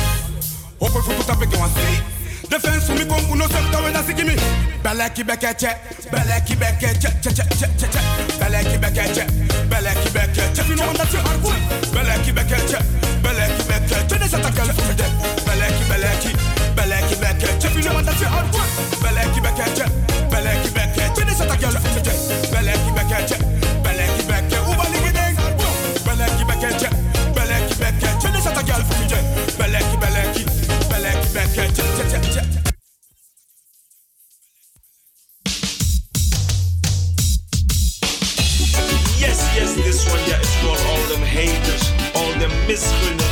Opo 0.81 1.02
futu 1.02 1.24
kape 1.27 1.47
ke 1.47 1.56
wan 1.59 1.70
si. 1.74 2.48
Defense 2.48 2.93
mi 2.94 3.05
kon 3.05 3.20
uno 3.31 3.47
se 3.48 3.60
tawe 3.70 3.90
na 3.93 4.02
sikimi. 4.02 4.36
Beleki 4.82 5.24
beke 5.24 5.55
che. 5.55 5.77
Beleki 6.10 6.56
beke 6.56 6.97
che 6.98 7.12
che 7.20 7.32
che 7.32 7.44
che 7.60 7.69
che 7.77 7.89
che. 7.89 8.01
Beleki 8.39 8.78
beke 8.78 9.12
che. 9.12 9.24
Beleki 9.69 10.10
beke 10.10 10.51
che. 10.52 10.62
Fino 10.62 10.85
wanda 10.85 11.05
che 11.05 11.19
harbu. 11.19 11.52
Beleki 11.93 12.32
beke 12.32 12.64
che. 12.64 12.78
Beleki 13.20 13.62
beke 13.69 14.06
che. 14.06 14.19
Ne 14.19 14.28
sata 14.28 14.51
kele 14.51 14.73
fide. 14.73 15.05
Beleki 15.05 15.41
harbu. 18.32 18.59
Beleki 19.02 19.40
beke 19.44 19.66
che. 19.76 19.86
Beleki 20.30 20.70
beke 20.74 21.12
che. 21.14 21.24
Ne 21.24 21.34
sata 21.34 21.56
kele 21.56 21.80
fide. 21.80 22.12
Beleki 22.52 22.90
beke 22.97 23.24
che. 23.28 23.36
Beleki 23.84 24.22
beke. 24.30 24.59
Uba 24.70 24.84
ligi 24.93 25.12
deng. 25.12 25.36
Beleki 26.06 26.44
beke 26.44 26.70
che. 26.80 26.89
Beleki 27.34 27.74
beke 27.82 28.09
che. 28.20 28.28
Ne 28.30 28.40
sata 28.40 28.62
kele 28.62 28.84
fide. 28.90 29.18
Beleki 29.59 29.97
beleki. 30.02 30.44
Beleki 30.90 31.28
beke 31.34 31.64
che 31.76 31.82
che 31.97 32.05
che 32.10 32.18
che. 32.34 32.43
Yes, 39.18 39.39
yes, 39.56 39.74
this 39.74 40.06
one 40.10 40.20
yeah 40.28 40.40
is 40.40 40.55
for 40.60 40.76
all 40.90 41.02
them 41.10 41.22
haters, 41.22 41.84
all 42.14 42.32
them 42.40 42.51
misgunners. 42.66 43.32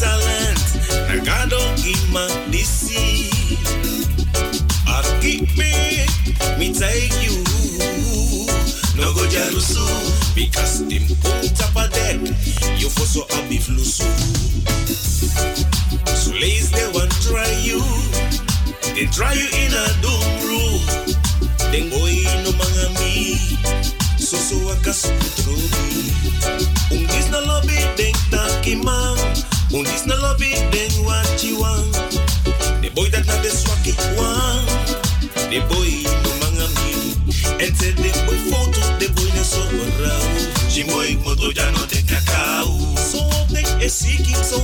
Talent, 0.00 0.60
na 1.08 1.22
God 1.24 1.50
don't 1.50 1.76
give 1.76 2.00
man 2.12 2.32
the 2.50 2.64
sea. 2.64 3.28
I 4.88 5.04
keep 5.20 5.44
me, 5.60 6.08
me 6.56 6.72
take 6.72 7.12
you. 7.20 7.44
No 8.96 9.12
go 9.12 9.28
jarusu, 9.28 9.84
because 10.34 10.88
them 10.88 11.04
put 11.20 11.60
up 11.60 11.76
a 11.76 11.88
deck. 11.92 12.16
You 12.80 12.88
for 12.88 13.04
so 13.04 13.26
happy 13.28 13.58
flusu. 13.58 14.08
So 16.16 16.32
ladies 16.32 16.70
they 16.70 16.88
want 16.94 17.12
try 17.20 17.50
you, 17.60 17.82
they 18.94 19.04
try 19.12 19.34
you 19.34 19.48
in 19.52 19.72
a 19.72 19.84
doom 20.00 20.24
room. 20.48 20.80
Then 21.72 21.90
go 21.90 22.06
in 22.06 22.24
no 22.44 22.52
mangami, 22.56 23.36
so 24.18 24.36
so 24.36 24.56
wakas 24.64 25.12
trobi. 25.36 26.08
Un 26.90 27.06
dis 27.06 27.28
na 27.30 27.40
lobby 27.40 27.79
un 29.72 29.82
dis 29.82 30.06
na 30.06 30.16
lobby 30.16 30.54
den 30.72 30.90
what 31.04 31.42
you 31.44 31.60
want. 31.60 31.92
The 32.82 32.90
boy 32.94 33.08
that 33.10 33.26
na 33.26 33.36
the 33.42 33.50
swaki 33.50 33.94
one, 34.16 34.66
the 35.50 35.60
boy 35.70 36.02
no 36.22 36.30
mangami. 36.40 37.14
And 37.62 37.76
say 37.76 37.92
the 37.92 38.10
boy 38.26 38.38
photo, 38.50 38.82
the 38.98 39.08
boy 39.14 39.30
na 39.36 39.42
so 39.42 39.62
around. 39.62 40.70
She 40.70 40.82
boy 40.84 41.16
moto 41.24 41.50
ya 41.54 41.70
no 41.70 41.86
te 41.86 42.02
kakao. 42.02 42.98
So 42.98 43.18
up 43.38 43.48
den 43.48 43.66
e 43.80 43.88
siki, 43.88 44.34
so 44.34 44.58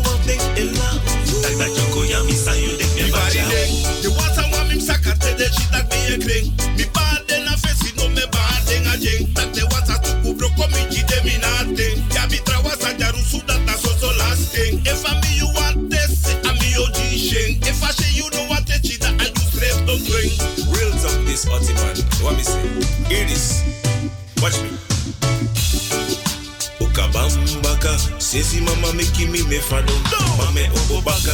Sesi 28.36 28.60
mama 28.60 28.92
meki 28.92 29.26
mi 29.32 29.42
me 29.48 29.60
fado 29.60 29.94
Mame 30.36 30.68
obo 30.68 31.00
baka, 31.00 31.32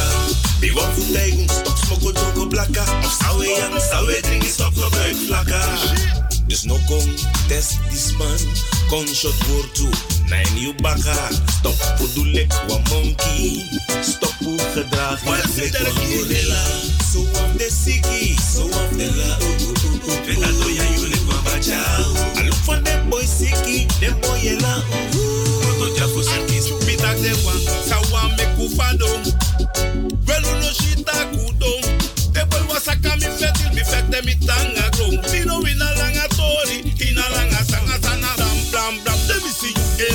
be 0.61 0.71
wan 0.71 0.87
futeigun 0.95 1.49
Stop 1.51 1.75
smoko 1.75 2.13
joko 2.15 2.45
blaka 2.47 2.79
Of 3.03 3.11
sawe 3.11 3.43
yang, 3.43 3.75
sawe 3.75 4.21
dringi 4.23 4.47
stop 4.47 4.71
no 4.77 4.87
vlaka 5.27 5.59
Dus 6.47 6.63
no 6.63 6.79
kom 6.87 7.03
test 7.51 7.83
this 7.91 8.15
man 8.15 8.39
Kon 8.87 9.03
shot 9.03 9.35
woord 9.51 9.67
toe, 9.75 9.91
nine 10.31 10.47
you 10.55 10.71
baka. 10.79 11.11
Stop 11.59 11.75
voor 11.99 12.07
doe 12.15 12.25
lek 12.25 12.47
wa 12.71 12.79
monkey 12.87 13.67
Stop 13.99 14.35
hoe 14.39 14.59
gedrag, 14.71 15.19
je 15.19 15.59
lek 15.59 15.83
wa 15.83 16.07
gorilla? 16.07 16.63
So 17.03 17.19
of 17.19 17.51
the 17.59 17.67
siki, 17.67 18.39
so 18.39 18.63
of 18.63 18.89
the 18.95 19.11
la. 19.11 19.43
Vega 20.23 20.47
doya 20.55 20.85
you 20.95 21.11
lek 21.11 21.23
wa 21.27 21.35
bachao 21.43 22.15
I 22.39 22.47
look 22.47 22.63
for 22.63 22.79
them 22.79 23.09
boy 23.09 23.27
siki, 23.27 23.91
them 23.99 24.15
boy 24.21 24.39
yela 24.39 24.83
Koto 25.67 25.95
jako 25.95 26.23
siki 26.23 26.52
kufado 28.63 29.07
Velu 30.23 30.51
no 30.61 30.69
shita 30.71 31.25
kudo 31.31 31.71
De 32.31 32.45
boy 32.45 32.63
wasaka 32.69 33.15
mi 33.17 33.27
fetil, 33.37 33.69
mi 33.75 33.83
fete 33.83 34.21
mi 34.25 34.35
tanga 34.35 34.89
gro 34.95 35.07
Mi 35.31 35.39
no 35.45 35.59
wina 35.59 35.87
langa 35.99 36.27
tori, 36.29 36.79
ina 37.03 37.23
langa 37.35 37.59
sanga 37.65 37.99
sana. 38.01 38.27
Blam 38.37 38.57
blam 38.71 38.93
blam, 39.03 39.19
de 39.27 39.35
e 39.99 40.07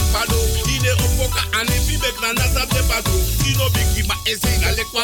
Ine 0.74 0.92
opoka 0.92 1.42
te 2.72 2.82
pado 2.88 3.12
ma 4.08 4.16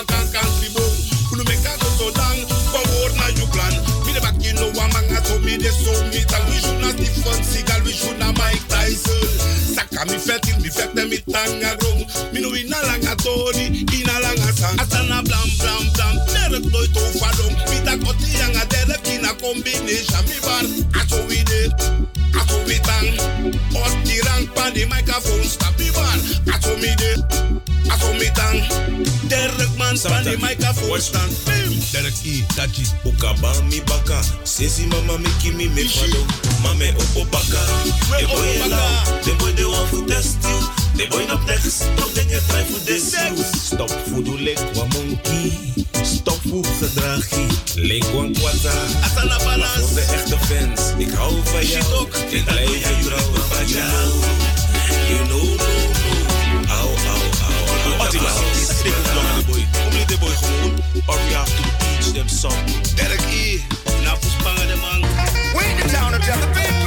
kan 0.08 0.48
Kunu 1.28 1.44
me 1.44 1.56
kago 1.64 1.88
so 1.98 2.10
dang, 2.12 2.40
kwa 2.72 2.80
wor 2.80 3.10
na 3.16 3.28
you 3.36 3.46
plan. 3.52 3.74
Mi 4.06 4.12
de 4.12 4.20
bak 4.20 4.40
you 4.42 4.56
so 4.56 5.38
mi 5.40 5.56
de 5.58 5.70
so 5.70 5.92
mi 6.08 6.24
tang. 6.24 6.44
We 6.48 6.56
should 6.58 6.80
not 6.80 6.94
Stephen 6.96 7.40
Seagal, 7.44 7.84
we 7.84 7.92
should 7.92 8.18
Mike 8.18 8.66
Tyson 8.68 9.63
Mi 10.06 10.18
fetil, 10.18 10.60
mi 10.60 10.68
fete 10.68 11.04
mi 11.08 11.18
tanga 11.32 11.76
Mi 12.32 12.40
no 12.40 12.50
wina 12.50 12.76
langa 12.86 13.14
tori, 13.16 13.86
ina 13.92 14.20
langa 14.20 14.50
Asana 14.76 15.22
blam 15.24 15.48
blam 15.58 15.84
blam, 15.94 16.16
derek 16.28 16.64
doy 16.72 16.86
to 16.92 17.00
fadong 17.18 17.56
Mi 17.70 17.78
tak 17.86 18.04
oti 18.08 18.36
yanga 18.36 18.64
derek 18.68 19.06
ina 19.08 19.32
combination. 19.40 20.24
Mi 20.28 20.36
bar, 20.44 20.64
aso 21.00 21.26
we 21.28 21.42
did 21.44 21.72
Aso 22.36 22.58
we 22.66 22.76
tang 22.84 23.16
Oti 23.72 24.20
rang 24.26 24.72
di 24.74 24.84
microphone 24.84 25.44
stop 25.44 25.78
mi 25.78 25.90
bar 25.90 26.18
Aso 26.52 26.76
mi 26.76 26.92
did 26.96 27.63
Aso 27.90 28.12
mi 28.14 28.30
tang 28.34 28.60
Derek 29.28 29.72
man 29.78 29.96
microphone 30.40 31.00
stand 31.00 31.32
Bim. 31.44 31.72
Derek 31.92 32.14
dat 32.56 32.68
is 32.78 32.92
Ukaba 33.04 33.52
mi 33.68 33.80
baka, 33.84 34.20
sesi 34.44 34.86
mama 34.86 35.18
meki 35.18 35.52
mi 35.52 35.68
me 35.68 35.84
fado. 35.88 36.24
Mame 36.62 36.94
opo 36.96 37.24
baka, 37.30 37.60
de 38.18 38.26
boy 38.26 38.58
De 39.24 39.32
boy 39.38 39.52
de 39.54 39.64
wan 39.64 39.86
fu 39.88 40.04
test 40.04 40.36
you 40.42 40.84
De 40.96 41.06
boy 41.08 41.26
nop 41.26 41.44
next, 41.46 41.84
nop 41.96 42.14
den 42.14 42.28
je 42.28 42.40
try 42.48 42.64
fu 42.64 42.78
des 42.84 43.12
you 43.36 43.44
Stop 43.54 43.90
fu 44.06 44.22
du 44.22 44.38
lek 44.38 44.58
wa 44.74 44.84
monkey. 44.92 45.72
Stop 46.02 46.40
fu 46.48 46.62
gedrag 46.80 47.28
je, 47.30 47.46
lek 47.80 48.04
wan 48.14 48.32
kwata 48.32 48.72
Asana 49.02 49.38
balans. 49.44 49.72
Voor 49.74 49.94
de 49.94 50.00
echte 50.00 50.38
fans, 50.38 50.80
ik 50.98 51.12
hou 51.12 51.32
van 51.44 51.66
jou. 51.66 52.08
Ik 52.28 52.44
blijf 52.44 52.70
je 52.70 53.04
trouwen 53.04 53.42
van 53.50 53.68
jou. 53.68 54.10
You 55.08 55.26
know, 55.28 55.42
no, 55.42 55.54
no 55.56 55.73
au 58.16 58.20
Oti 58.20 58.24
man. 58.24 58.32
Dit 58.82 58.92
is 59.04 59.14
long 59.14 59.28
aan 59.28 59.38
de 59.38 59.44
boy. 59.46 59.66
Kom 59.84 59.98
niet 59.98 60.08
de 60.08 60.18
boy 60.18 60.28
gewoon. 60.28 60.72
Or 61.06 61.16
we 61.16 61.34
have 61.34 61.50
to 61.56 61.62
teach 61.78 62.12
them 62.12 62.28
something. 62.28 62.94
Derek 62.94 63.20
E, 63.20 63.60
na 64.04 64.14
puspangen 64.14 64.66
de 64.66 64.76
man 64.76 65.00
Wait 65.54 65.76
the 65.82 65.88
town 65.88 66.14
of 66.14 66.20
the 66.24 66.83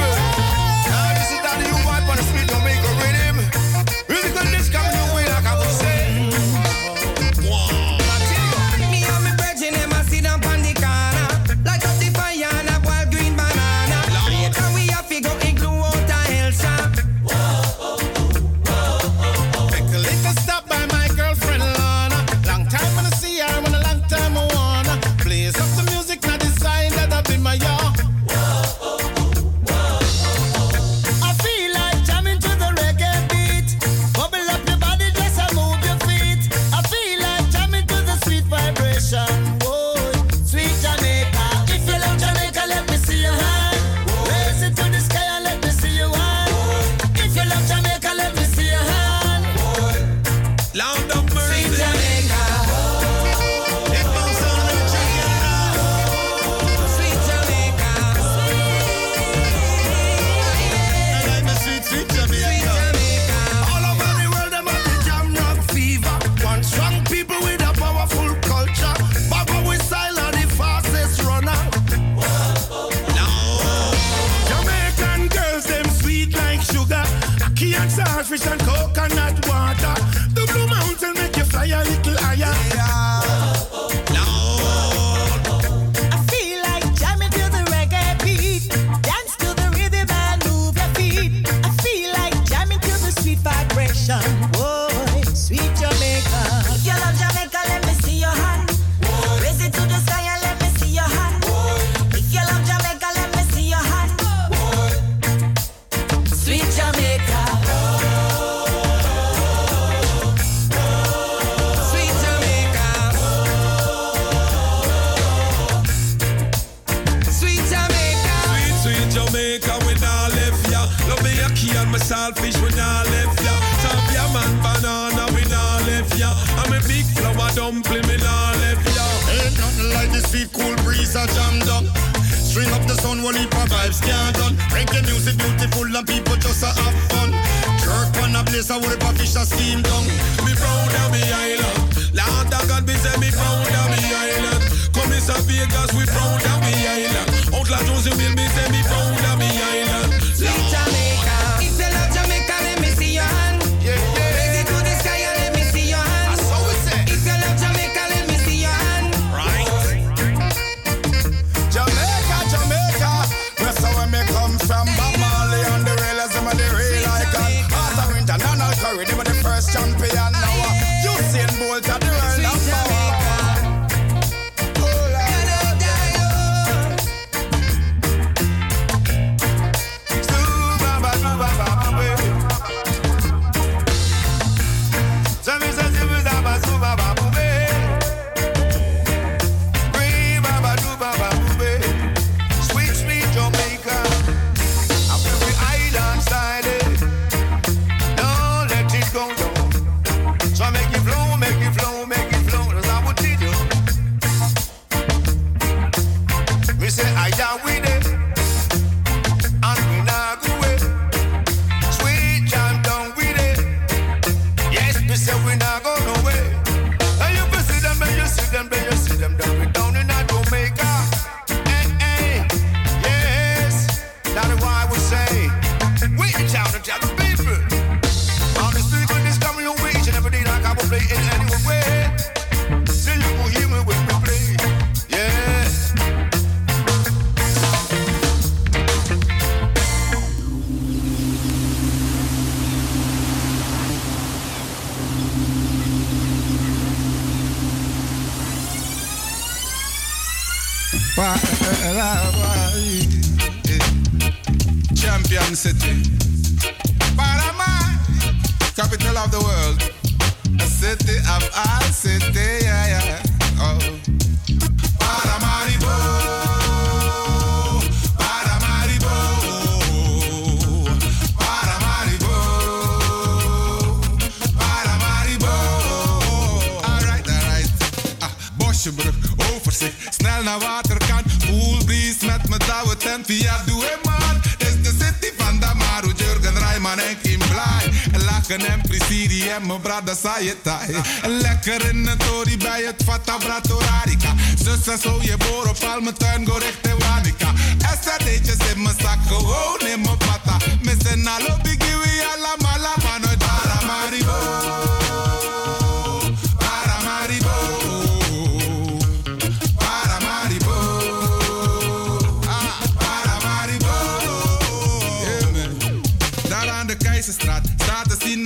via 283.28 283.62
Due 283.66 283.98
Man. 284.04 284.40
de 284.58 284.92
City 284.98 285.30
van 285.36 285.58
Damaru, 285.60 286.12
Jurgen 286.16 286.58
Rijman 286.58 286.98
en 286.98 287.20
Kim 287.22 287.38
Blij. 287.38 288.22
Lachen 288.24 288.66
en 288.66 288.80
plezier 288.80 289.50
en 289.50 289.66
mijn 289.66 289.80
brada 289.80 290.14
Sayetai. 290.14 290.92
Eh. 290.92 291.00
Lekker 291.26 291.88
in 291.88 292.06
het 292.06 292.18
tori 292.18 292.56
bij 292.56 292.82
het 292.86 293.02
Fata 293.04 293.36
Bratorarica. 293.36 294.34
Zussen 294.64 294.98
zo 294.98 295.18
je 295.20 295.36
boren, 295.36 296.14
tuin, 296.16 296.46
go 296.46 296.56
rechte 296.56 296.96
wanika. 296.98 297.52
Estadeetjes 297.92 298.56
in 298.74 298.82
mijn 298.82 298.96
zak, 298.98 299.18
gewoon 299.26 299.80
in 299.80 300.00
mijn 300.00 300.16
pata. 300.16 300.56
Missen 300.82 301.26
alle 301.26 301.58
biggie, 301.62 301.96
we 301.96 302.34
allemaal, 302.36 302.96
maar 303.02 303.20
nooit 303.20 303.38
para 303.38 303.80
maribo. 303.86 304.77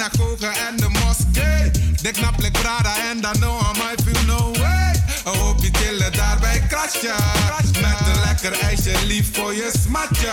synagoge 0.02 0.46
en 0.46 0.76
de 0.76 0.88
moskee. 0.88 1.70
De 2.02 2.10
na 2.20 2.30
plek 2.30 2.52
Prada 2.52 2.94
en 3.10 3.20
dan 3.20 3.38
no 3.38 3.58
aan 3.58 3.76
mij 3.78 3.94
viel 4.04 4.24
no 4.26 4.50
way. 4.52 5.02
Een 5.24 5.38
hoopje 5.38 5.68
chillen 5.72 6.12
daarbij 6.12 6.62
krasje. 6.68 7.14
Met 7.80 7.98
een 8.06 8.20
lekker 8.24 8.60
ijsje 8.60 9.06
lief 9.06 9.28
voor 9.32 9.54
je 9.54 9.72
smatje. 9.84 10.32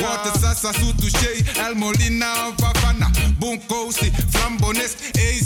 Water 0.00 0.32
sasa 0.40 0.72
soetouché, 0.72 1.44
El 1.66 1.74
Molina 1.74 2.34
en 2.34 2.52
Favana. 2.56 3.10
Bunkosi, 3.38 4.12
flambones, 4.30 4.92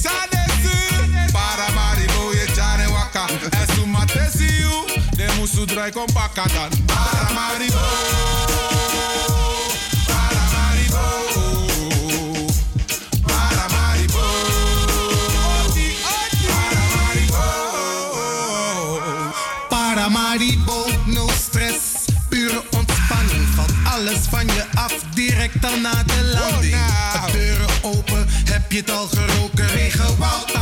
Para 0.03 1.33
Paramaribo 1.33 2.33
je 2.33 2.53
jaren 2.55 2.91
waka. 2.91 3.27
esu 3.51 3.81
sumatesi. 3.81 4.65
De 5.16 5.27
moesu 5.39 5.65
draai 5.65 5.93
kom 5.93 6.07
pakka 6.12 6.45
dan. 6.45 6.85
Paramaribo. 6.85 8.76
naar 25.81 26.07
de 26.07 26.39
landing. 26.40 26.74
Nou. 27.12 27.32
Deuren 27.32 27.66
open, 27.82 28.27
heb 28.44 28.73
je 28.73 28.78
het 28.78 28.90
al 28.90 29.07
geroken? 29.07 29.66
Regenwoud 29.66 30.53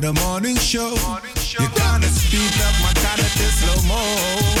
the 0.00 0.12
morning 0.14 0.56
show. 0.56 0.94
You 1.58 1.68
gotta 1.76 2.06
speed 2.06 2.54
up 2.62 2.74
my 2.82 2.92
time 2.94 3.20
at 3.20 3.36
slow 3.50 3.88
mo. 3.88 4.59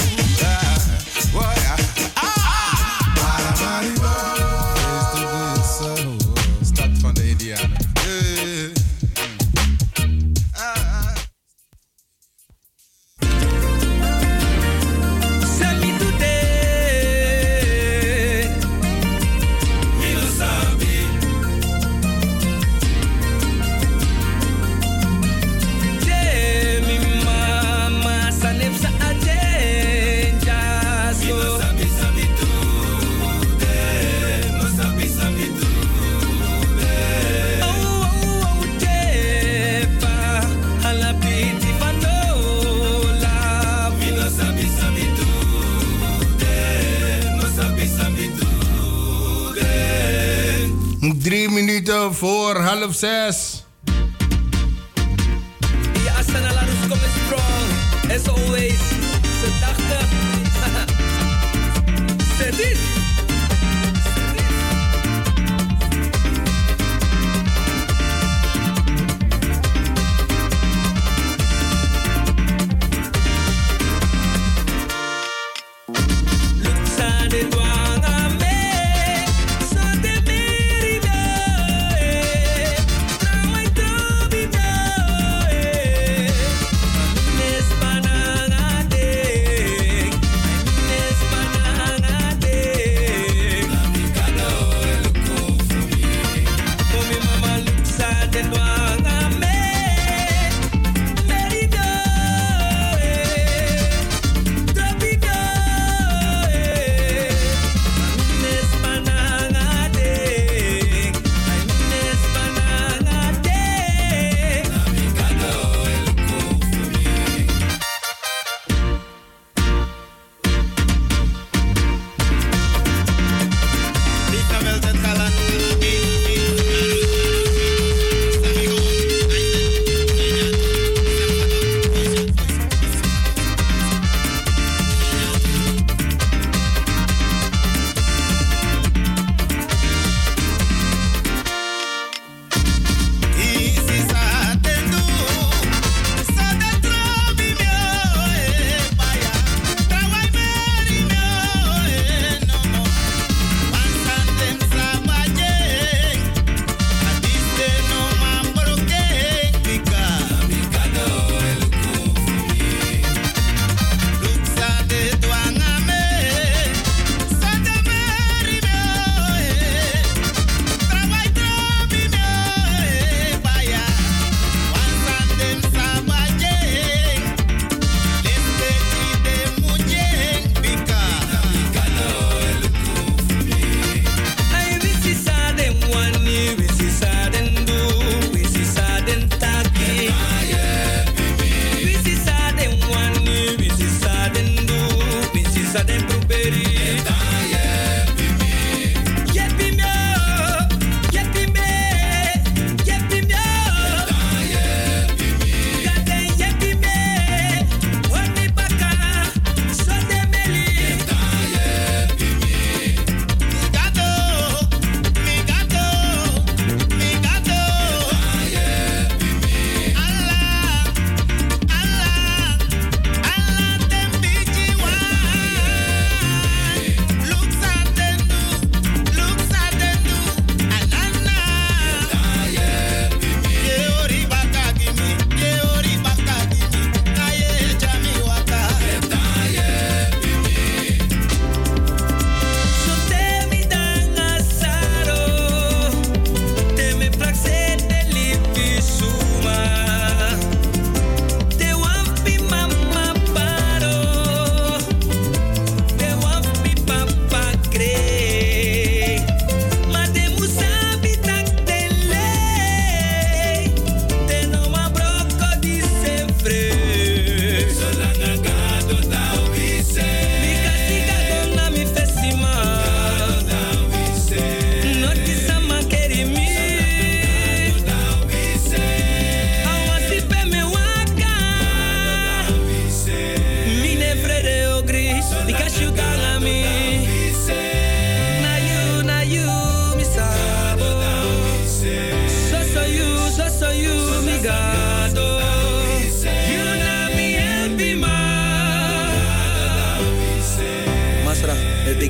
voor 52.50 52.60
half 52.60 52.94
zes. 52.94 53.49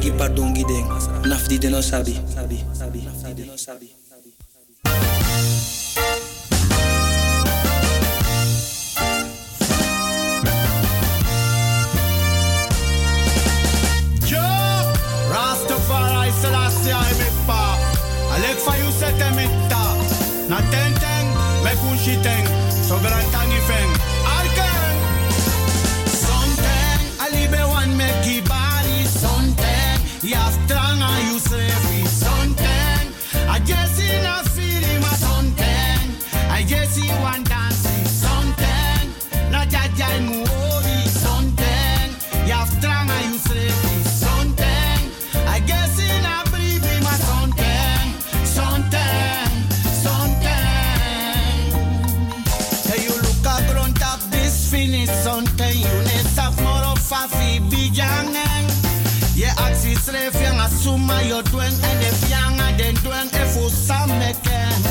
begi 0.01 0.17
pardongi 0.17 0.65
deng 0.65 0.89
nafdi 1.29 1.59
de 1.61 1.69
no 1.69 1.81
sabi. 1.85 2.17
Yo 14.25 14.47
Rastafari 15.33 16.33
Selassie 16.41 16.97
I 16.97 17.13
mipa 17.21 17.63
Alek 18.35 18.59
fayu 18.65 18.89
setemita 18.97 19.85
Na 20.49 20.65
ten 20.73 20.93
ten 20.97 21.25
me 21.65 21.73
ten. 22.25 22.60
en 61.73 61.99
de 61.99 62.11
fianga, 62.27 62.73
den 62.77 62.95
dwang 62.95 63.31
en 63.31 63.49
voor 63.51 63.71
sommigen. 63.87 64.90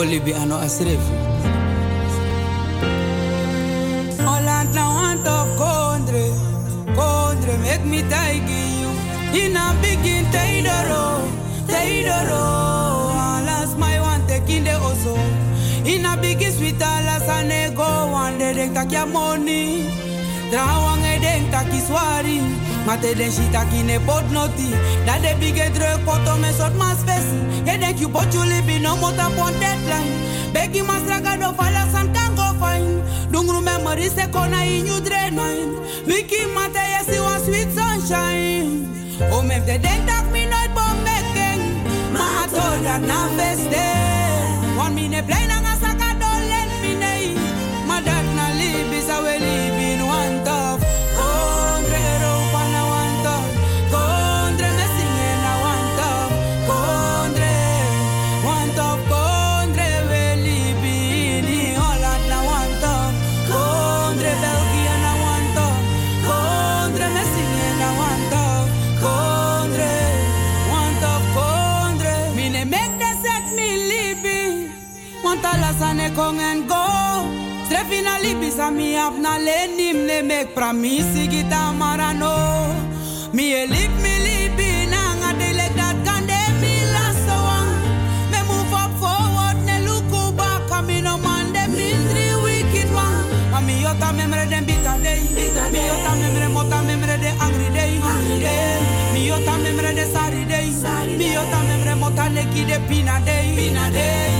Kolibi 0.00 0.32
ano. 0.32 0.56
Holland 4.24 4.72
now 4.74 4.96
want 4.96 5.26
of 5.28 5.48
country, 5.60 6.32
country 6.96 7.56
make 7.60 7.84
me 7.84 8.00
taigi 8.08 8.80
you. 8.80 8.90
In 9.36 9.56
a 9.56 9.76
begin 9.82 10.24
teidoro, 10.32 11.04
teidoro. 11.68 13.12
Alas 13.12 13.76
my 13.76 14.00
one 14.00 14.24
oso. 14.88 15.14
In 15.84 16.06
a 16.06 16.16
biggie 16.16 16.50
sweet 16.50 16.80
alas 16.80 17.28
ane 17.28 17.74
go 17.76 17.84
one 18.10 18.38
de 18.38 18.54
denk 18.54 18.72
tak 18.72 18.90
ya 18.90 19.04
money. 19.04 19.84
Drawang 20.50 21.04
e 21.04 21.20
denk 21.20 21.52
tak 21.52 21.68
iswari. 22.80 22.86
Mate 22.86 23.16
den 23.16 23.30
shita 23.30 23.70
ki 23.70 23.82
ne 23.82 23.98
pot 23.98 24.30
noti. 24.30 24.70
Dat 25.06 25.22
de 25.22 25.34
bigge 25.38 25.70
druk 25.72 26.04
poto 26.04 26.36
me 26.36 26.52
sort 26.52 26.74
mas 26.76 26.98
fesi. 27.04 27.64
Je 27.64 27.78
denk 27.78 27.98
you 27.98 28.08
pot 28.08 28.32
you 28.32 28.40
libi 28.40 28.80
no 28.80 28.96
mota 28.96 29.30
pon 29.36 29.52
deadline. 29.60 30.52
Begi 30.52 30.82
mas 30.86 31.02
raga 31.08 31.36
do 31.36 31.52
fala 31.54 31.86
san 31.92 32.12
kan 32.12 32.34
go 32.34 32.52
fine. 32.58 33.02
Dungru 33.30 33.62
memory 33.62 34.08
se 34.08 34.26
kona 34.30 34.62
in 34.62 34.86
you 34.86 35.00
drain 35.00 35.38
Wiki 36.06 36.46
mate 36.54 36.74
yes 36.74 37.08
you 37.14 37.22
want 37.22 37.44
sweet 37.44 37.68
sunshine. 37.72 38.88
Oh 39.32 39.42
me 39.42 39.60
de 39.60 39.78
denk 39.78 40.06
tak 40.06 40.30
mi 40.32 40.46
nooit 40.46 40.74
bom 40.74 40.96
beken. 41.04 41.60
Ma 42.12 42.46
to 42.46 42.82
dat 42.82 43.00
na 43.02 43.28
feste. 43.36 43.99
Mi 78.70 78.96
ap 78.96 79.14
na 79.18 79.36
lenim 79.38 80.06
ne 80.06 80.22
mek 80.22 80.54
pramisi 80.54 81.28
gita 81.28 81.72
marano. 81.80 82.34
Mi 83.32 83.52
e 83.60 83.66
lip 83.66 83.92
mi 84.02 84.14
libi 84.26 84.70
na 84.92 85.02
nga 85.20 85.30
de 85.38 85.48
like 85.58 85.74
that 85.74 85.96
kan 86.06 86.26
de 86.30 86.40
mi 86.60 86.74
last 86.94 87.28
one. 87.28 87.72
Me 88.30 88.40
move 88.48 88.74
up 88.82 88.92
forward 89.00 89.58
ne 89.66 89.76
look 89.86 90.36
back. 90.36 90.60
Kami 90.68 91.00
no 91.02 91.18
man 91.18 91.52
de 91.52 91.64
mi 91.76 91.88
three 92.08 92.34
wicked 92.44 92.90
one. 92.94 93.24
Mami 93.52 93.74
yota 93.84 94.08
memre 94.16 94.44
den 94.50 94.64
bita 94.68 94.94
day. 95.02 95.22
Mi 95.72 95.80
yota 95.88 96.12
memre 96.20 96.48
mota 96.56 96.78
memre 96.88 97.16
de 97.24 97.30
angry 97.44 97.68
day. 97.76 97.92
Mi 99.12 99.20
yota 99.28 99.54
memre 99.62 99.94
de 99.98 100.04
sari 100.12 100.44
day. 100.44 100.68
Mi 101.18 101.32
yota 101.36 101.58
memre 101.68 101.94
mota 102.02 102.28
neki 102.28 102.64
de 102.70 102.78
pina 102.88 103.20
day. 103.24 103.46
Pina 103.56 103.90
day. 103.90 104.30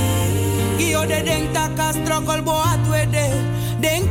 Gio 0.79 1.03
de 1.07 1.23
denk 1.23 1.53
taka 1.53 1.93
struggle 1.93 2.43
bo 2.43 2.55
atwede. 2.73 3.27
Denk 3.81 4.10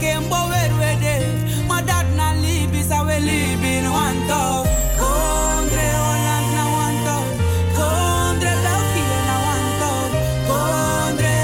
taka 0.00 0.06
druk 0.06 0.14
en 0.14 0.28
bo 0.28 0.48
werwede. 0.48 1.26
Maar 1.68 1.84
dat 1.84 2.04
na 2.16 2.32
libi 2.32 2.82
sa 2.88 3.04
we 3.04 3.20
libi 3.20 3.86
one 3.86 4.26
tough. 4.26 4.68
Kondre 4.98 5.86
Holland 6.02 6.48
na 6.54 6.64
tough. 7.04 7.30
Kondre 7.76 8.52
België 8.64 9.04
na 9.28 9.36
tough. 9.80 10.12
Kondre, 10.48 11.38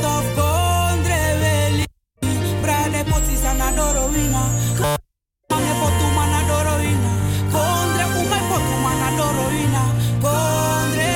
tough. 0.00 0.28
Kondre. 0.36 1.20
Brade 2.62 3.04
na 3.58 3.70
dorowina. 3.76 4.42
Ame 5.48 5.72
potuma 5.80 6.24
na. 6.32 6.40
Kondre 7.52 8.04
potuma 8.50 8.92
na 9.00 9.08
dorowina. 9.18 9.82
Kondre. 10.22 11.12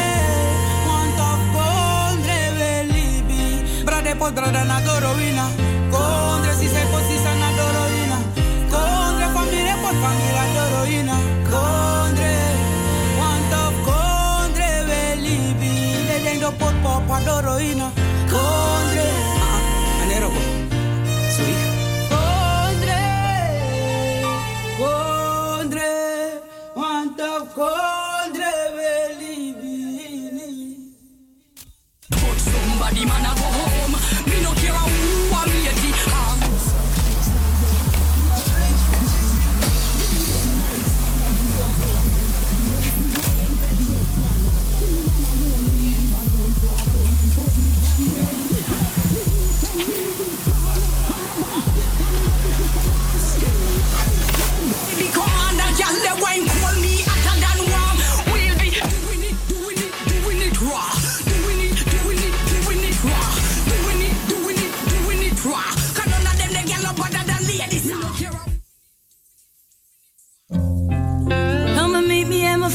Kondre. 1.55 2.41
Brade 3.85 4.15
na 4.65 4.81
dorowina. 4.81 5.45
Kondre 5.45 5.72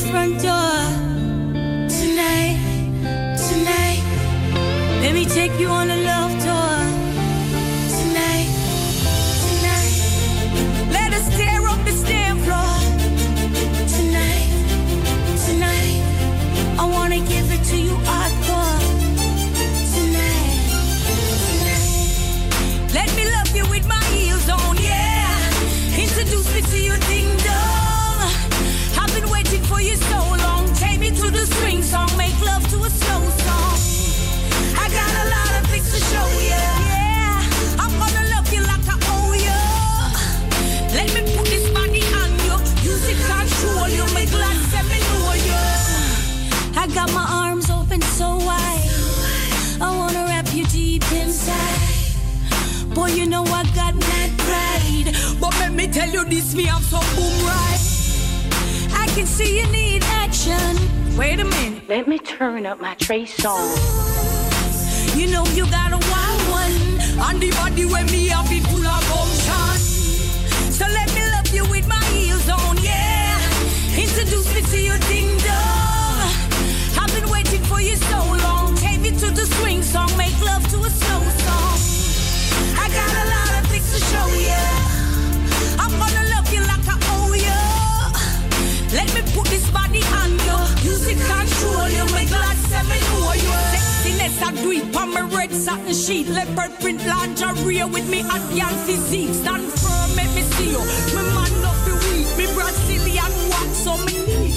front 0.09 0.41
door. 0.41 0.56
See 59.37 59.59
you 59.59 59.67
need 59.67 60.03
action. 60.25 60.73
Wait 61.15 61.39
a 61.39 61.45
minute, 61.45 61.87
let 61.87 62.07
me 62.07 62.17
turn 62.17 62.65
up 62.65 62.79
my 62.81 62.95
trace 62.95 63.35
song. 63.35 63.69
You 65.15 65.27
know 65.33 65.45
you 65.57 65.63
got 65.69 65.91
a 65.93 65.99
wild 66.11 66.41
one. 66.61 66.75
On 67.27 67.35
the 67.39 67.51
body 67.51 67.85
when 67.85 68.05
me 68.07 68.27
have 68.35 68.51
it 68.51 68.63
full 68.69 68.87
of 68.95 69.01
gumption. 69.09 69.77
So 70.77 70.85
let 70.99 71.09
me 71.15 71.21
love 71.35 71.49
you 71.57 71.63
with 71.69 71.87
my 71.87 72.03
heels 72.15 72.49
on, 72.49 72.77
yeah. 72.81 73.37
Introduce 74.05 74.47
me 74.55 74.61
to 74.71 74.79
your 74.89 74.99
ding 75.11 75.31
dong. 75.45 76.17
I've 76.99 77.13
been 77.15 77.29
waiting 77.29 77.63
for 77.69 77.79
you 77.79 77.95
so 77.95 78.19
long. 78.45 78.75
Take 78.75 79.01
me 79.01 79.11
to 79.23 79.29
the 79.39 79.45
swing 79.57 79.83
song, 79.83 80.09
make 80.17 80.37
love 80.41 80.63
to 80.73 80.77
a 80.89 80.89
slow 80.99 81.21
song. 81.45 81.77
I 82.83 82.85
got 82.99 83.13
a 83.23 83.25
lot 83.29 83.36
do 94.61 94.71
on 94.99 95.13
my 95.13 95.21
red 95.35 95.51
satin 95.51 95.93
sheet. 95.93 96.27
Leopard 96.27 96.71
print 96.79 97.05
lingerie 97.05 97.83
with 97.85 98.09
me 98.09 98.21
at 98.21 98.43
young 98.53 98.75
physique. 98.85 99.33
Stand 99.33 99.63
firm, 99.81 100.15
make 100.15 100.33
me 100.35 100.41
see 100.41 100.71
you. 100.71 100.83
My 101.15 101.23
man 101.35 101.51
love 101.61 101.79
the 101.85 101.95
weak, 102.05 102.27
me 102.37 102.45
Brazilian 102.55 103.31
wax 103.51 103.69
so 103.85 103.97
me 104.05 104.13
need. 104.25 104.55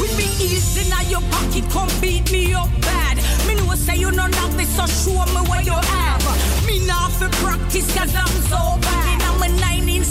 With 0.00 0.14
me 0.16 0.26
ears 0.46 0.76
in 0.76 1.10
your 1.10 1.22
pocket, 1.32 1.64
come 1.70 1.90
beat 2.00 2.30
me 2.30 2.54
up 2.54 2.70
bad. 2.80 3.16
Me 3.46 3.54
know 3.54 3.74
say 3.74 3.96
you 3.96 4.08
of 4.08 4.56
this, 4.56 4.70
so 4.76 4.86
show 4.86 5.24
me 5.34 5.42
what 5.48 5.64
you 5.64 5.72
have. 5.72 6.66
Me 6.66 6.86
not 6.86 7.10
for 7.12 7.28
practice, 7.42 7.88
cause 7.96 8.14
I'm 8.14 8.36
so 8.52 8.60
bad. 8.80 9.22
I'm 9.22 9.42
a 9.42 9.48
nine 9.60 9.88
inch 9.88 10.06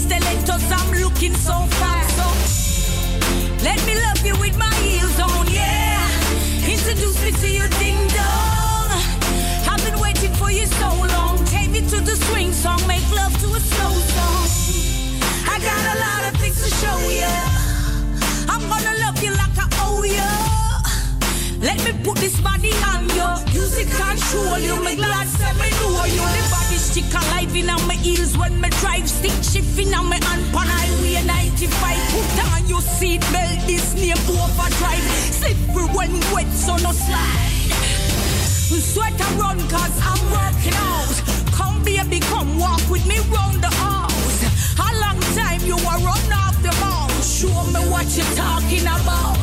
I'm 0.72 0.92
looking 1.02 1.34
so 1.36 1.54
fast. 1.80 2.16
So 2.18 3.64
let 3.64 3.80
me 3.86 3.96
love 3.96 4.26
you 4.26 4.36
with 4.40 4.58
my 4.58 4.74
heels 4.76 5.20
on, 5.20 5.48
yeah. 5.48 6.08
Introduce 6.68 7.24
me 7.24 7.32
to 7.32 7.50
your 7.50 7.70
ding 7.80 8.08
dong. 8.08 8.57
So 10.80 10.90
long. 11.16 11.36
Take 11.46 11.72
me 11.72 11.82
to 11.82 11.98
the 12.02 12.16
swing 12.28 12.52
song, 12.54 12.80
make 12.88 13.08
love 13.12 13.34
to 13.42 13.48
a 13.60 13.60
slow 13.60 13.94
song. 14.14 14.48
I 15.54 15.56
got 15.70 15.84
a 15.94 15.96
lot 16.06 16.22
of 16.30 16.34
things 16.42 16.58
to 16.64 16.70
show 16.82 16.98
you. 17.10 17.36
I'm 18.52 18.64
gonna 18.72 18.96
love 19.04 19.18
you 19.24 19.32
like 19.32 19.58
I 19.58 19.68
owe 19.86 20.04
you. 20.04 20.32
Let 21.62 21.78
me 21.86 21.92
put 22.04 22.18
this 22.18 22.40
body 22.40 22.74
on 22.92 23.10
you. 23.18 23.30
Music 23.54 23.88
control 23.90 24.60
you. 24.60 24.76
Make 24.84 24.98
glad 24.98 25.28
say 25.28 25.54
me 25.62 25.70
know 25.82 26.06
you. 26.06 26.26
The 26.36 26.44
body 26.54 26.78
stick 26.78 27.10
alive 27.14 27.56
in 27.56 27.70
on 27.70 27.82
my 27.88 27.96
heels 27.96 28.38
when 28.38 28.60
me 28.62 28.70
drive. 28.82 29.10
Stick 29.10 29.38
shifting 29.42 29.94
on 29.94 30.06
my 30.06 30.20
hand 30.28 30.46
pan 30.54 30.68
highway 30.68 31.24
95. 31.26 31.98
Put 32.14 32.38
on 32.54 32.70
your 32.70 32.82
seat 32.82 33.22
belt. 33.34 33.60
This 33.66 33.96
name 33.96 34.22
overdrive. 34.30 35.06
Slippery 35.40 35.88
when 35.96 36.14
wet, 36.34 36.50
so 36.54 36.78
no 36.78 36.92
slide. 36.92 37.57
Sweat 38.68 39.14
and 39.20 39.40
run 39.40 39.58
cause 39.70 39.98
I'm 40.04 40.20
working 40.30 40.74
out. 40.76 41.22
Come 41.54 41.84
baby, 41.84 42.20
come 42.20 42.60
walk 42.60 42.82
with 42.90 43.08
me 43.08 43.18
round 43.32 43.64
the 43.64 43.70
house. 43.70 44.44
A 44.78 44.90
long 45.00 45.20
time 45.40 45.62
you 45.62 45.76
are 45.76 46.00
run 46.00 46.34
off 46.34 46.62
the 46.62 46.74
mouth. 46.84 47.26
Show 47.26 47.64
me 47.72 47.80
what 47.90 48.06
you're 48.16 48.36
talking 48.36 48.84
about. 48.84 49.40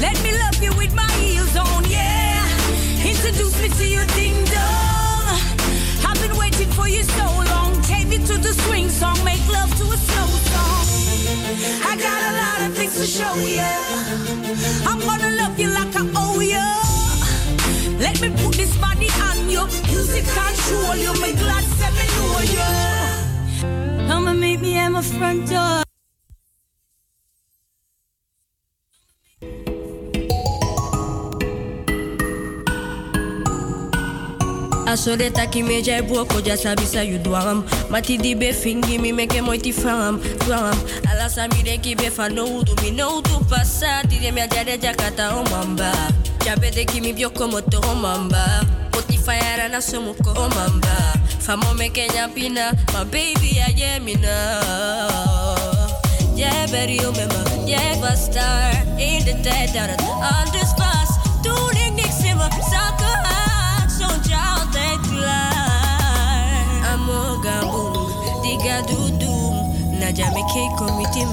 Let 0.00 0.16
me 0.24 0.32
love 0.38 0.62
you 0.62 0.72
with 0.76 0.94
my 0.94 1.10
heels 1.20 1.54
on, 1.56 1.84
yeah. 1.90 2.42
Introduce 3.04 3.60
me 3.60 3.68
to 3.68 3.86
your 3.86 4.06
ding 4.16 4.42
dong. 4.46 5.38
I've 6.08 6.20
been 6.20 6.36
waiting 6.38 6.70
for 6.72 6.88
you 6.88 7.02
so 7.02 7.26
long. 7.52 7.80
Take 7.82 8.08
me 8.08 8.16
to 8.16 8.38
the 8.38 8.54
swing 8.64 8.88
song, 8.88 9.22
make 9.24 9.46
love 9.52 9.70
to 9.76 9.84
a 9.84 9.96
slow 9.96 10.30
song. 10.50 10.86
I 11.84 11.96
got 11.96 12.20
a 12.30 12.32
lot 12.42 12.70
of 12.70 12.76
things 12.76 12.96
to 12.98 13.06
show 13.06 13.34
you. 13.36 13.70
I'm 14.88 15.00
gonna 15.00 15.36
love 15.36 15.60
you 15.60 15.68
like 15.68 15.94
I 15.94 16.10
owe 16.16 16.40
you. 16.40 16.83
Let 17.98 18.20
me 18.20 18.28
put 18.42 18.54
this 18.56 18.76
body 18.76 19.08
on 19.28 19.48
you. 19.48 19.64
Music 19.86 20.24
control 20.24 20.96
you, 20.96 21.12
make 21.20 21.38
glad 21.38 21.64
say 21.64 21.90
me 21.98 22.06
know 22.16 22.40
you. 22.54 24.08
Come 24.08 24.28
and 24.28 24.40
meet 24.40 24.60
me 24.60 24.76
at 24.76 24.90
my 24.90 25.02
front 25.02 25.48
door. 25.48 25.83
Aso 34.94 35.16
de 35.16 35.28
taki 35.28 35.64
me 35.64 35.82
jai 35.82 36.02
buoko 36.02 36.38
ja 36.40 36.54
sabi 36.56 36.86
sa 36.86 37.00
you 37.00 37.18
dwam 37.18 37.66
Mati 37.90 38.16
di 38.16 38.32
be 38.32 38.52
fingi 38.52 38.96
mi 38.96 39.10
meke 39.10 39.42
moi 39.42 39.58
ti 39.58 39.72
fam 39.72 40.22
Dwam 40.46 40.78
Ala 41.10 41.28
sa 41.28 41.48
mi 41.50 41.66
de 41.66 41.94
be 41.96 42.10
fa 42.10 42.28
no 42.28 42.46
udu 42.46 42.78
mi 42.80 42.92
no 42.92 43.18
udu 43.18 43.42
pasa 43.50 44.06
Ti 44.08 44.20
de 44.22 44.30
mi 44.30 44.40
a 44.40 44.46
jade 44.46 44.78
jakata 44.78 45.34
o 45.34 45.42
mamba 45.50 45.90
Jabe 46.46 46.70
de 46.70 46.84
ki 46.84 47.00
mi 47.00 47.12
bioko 47.12 47.50
moto 47.50 47.80
o 47.90 47.94
mamba 47.96 48.62
Oti 48.96 49.18
fayara 49.18 49.68
na 49.68 49.80
somuko 49.80 50.30
o 50.30 50.48
mamba 50.54 51.18
Famo 51.42 51.74
me 51.76 51.88
kenya 51.88 52.30
pina. 52.32 52.70
My 52.92 53.02
baby 53.02 53.58
a 53.58 53.72
yeah 53.74 53.98
me 53.98 54.14
now 54.14 55.74
real 56.86 57.12
met 57.12 57.28
me, 57.28 57.64
jij 57.66 57.98
was 58.00 58.32
daar 58.32 58.84
In 58.96 59.24
de 59.24 59.50
het 59.50 60.00
anders 60.20 60.72
was 60.76 61.18
Toen 61.42 61.70
ik 61.70 61.92
niks 61.94 62.22
in 62.22 62.36
diga 68.64 68.80
doedoem 68.80 69.54
Naja 70.00 70.30
me 70.32 70.44
kijk 70.52 70.76
kom 70.76 70.96
met 70.96 71.14
hem 71.14 71.28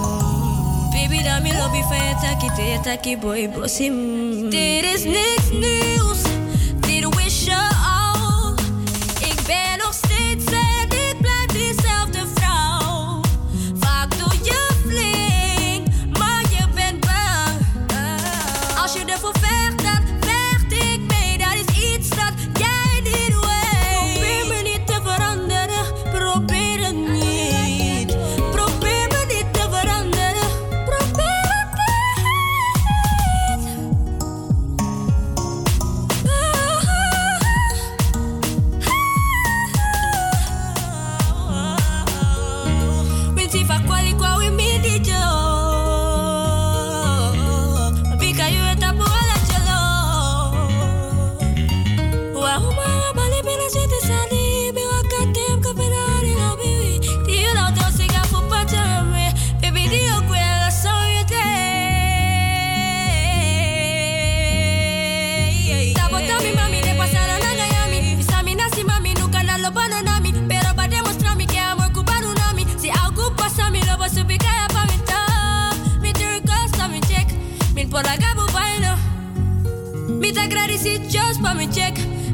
Baby 0.91 1.23
dat 1.23 1.41
me 1.41 1.53
lobby 1.57 1.77
je 1.77 2.15
taki 2.21 2.47
te 2.55 2.79
taki 2.83 3.17
boy 3.17 3.49
bosim 3.49 4.49
Dit 4.49 4.83
is 4.83 5.03
niks 5.03 5.49
nieuws 5.51 5.90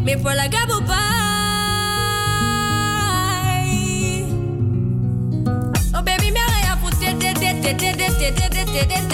mais 0.07 0.15
pour 0.15 0.29
la 0.29 0.47
gabouba. 0.47 0.95
Oh 5.93 6.01
baby, 6.01 6.31
mais 6.31 6.39
rien 6.39 6.77
pour 6.79 6.91
t'aider, 6.91 7.33
t'aider, 7.33 7.75
t'aider. 7.75 9.06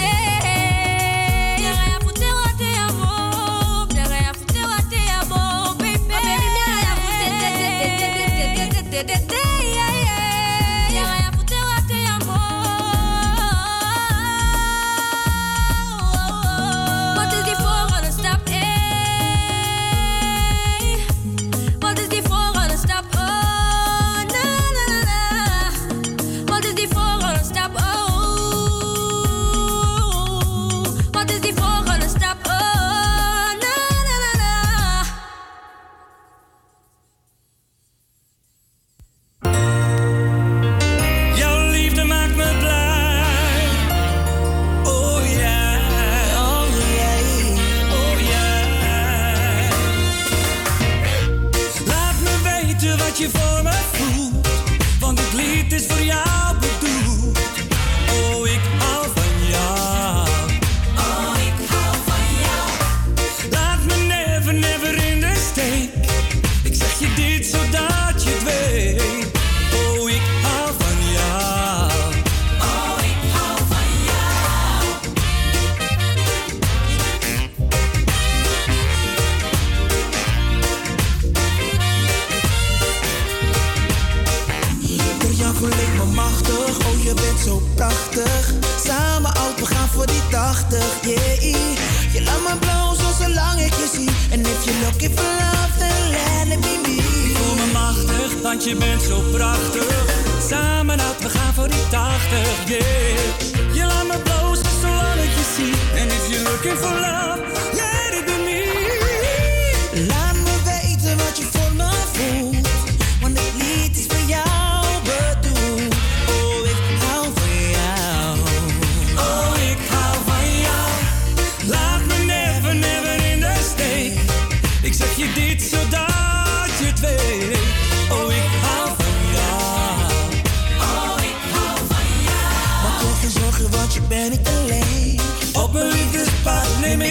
zo 99.08 99.20
prachtig. 99.20 100.04
Samen 100.48 101.00
uit, 101.00 101.22
we 101.22 101.28
gaan 101.28 101.54
voor 101.54 101.68
die 101.68 101.88
80, 101.90 102.68
yeah. 102.68 103.74
Je 103.74 103.84
laat 103.86 104.06
me 104.06 104.18
blozen 104.22 104.66
zolang 104.80 105.20
ik 105.20 105.30
je 105.30 105.52
zie. 105.56 106.00
En 106.00 106.06
if 106.06 106.28
you're 106.28 106.50
looking 106.50 106.78
for 106.78 106.90
love. 106.90 107.63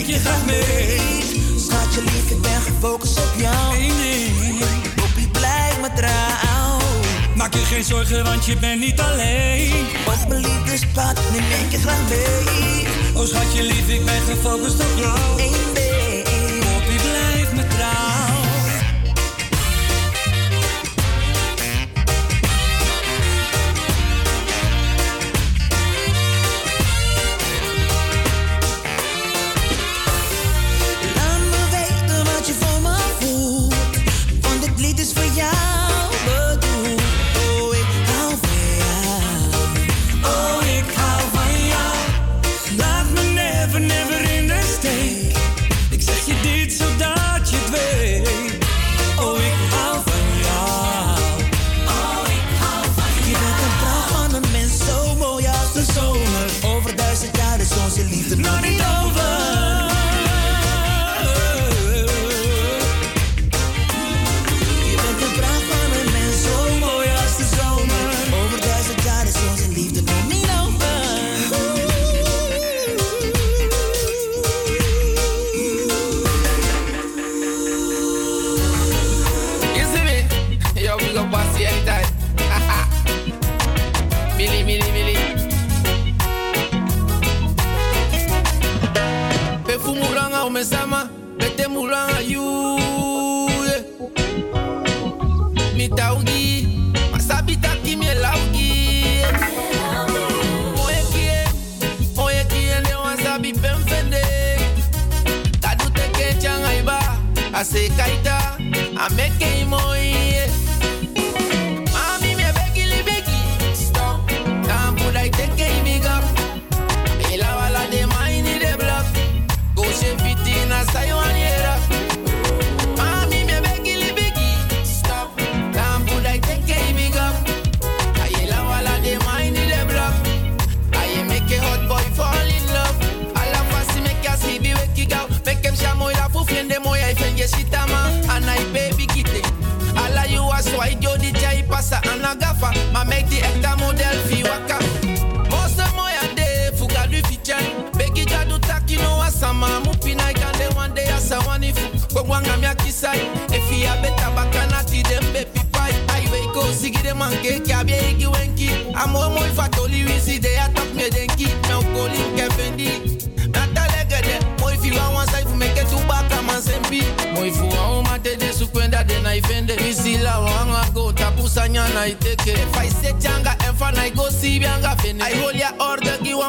ik 0.03 0.09
je 0.09 0.19
graag 0.19 0.45
mee. 0.45 0.99
Schatje 1.57 2.01
lief, 2.01 2.29
ik 2.29 2.41
ben 2.41 2.61
gefocust 2.61 3.17
op 3.17 3.33
jou. 3.37 3.77
Nee, 3.77 3.91
nee. 3.91 4.61
Poppie, 4.95 5.27
blijf 5.27 5.79
me 5.81 5.89
trouw. 5.95 6.79
Maak 7.35 7.53
je 7.53 7.59
geen 7.59 7.83
zorgen, 7.83 8.23
want 8.23 8.45
je 8.45 8.57
bent 8.57 8.79
niet 8.79 8.99
alleen. 8.99 9.85
Op 10.05 10.27
mijn 10.27 10.41
liefdespad 10.41 11.19
neem 11.31 11.43
ik 11.43 11.71
je 11.71 11.77
graag 11.77 12.09
mee. 12.09 12.87
Oh 13.13 13.25
schatje 13.25 13.63
lief, 13.63 13.89
ik 13.89 14.05
ben 14.05 14.21
gefocust 14.21 14.79
op 14.79 14.97
jou. 14.97 15.41
Eén 15.41 15.92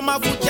mafuta. 0.02 0.43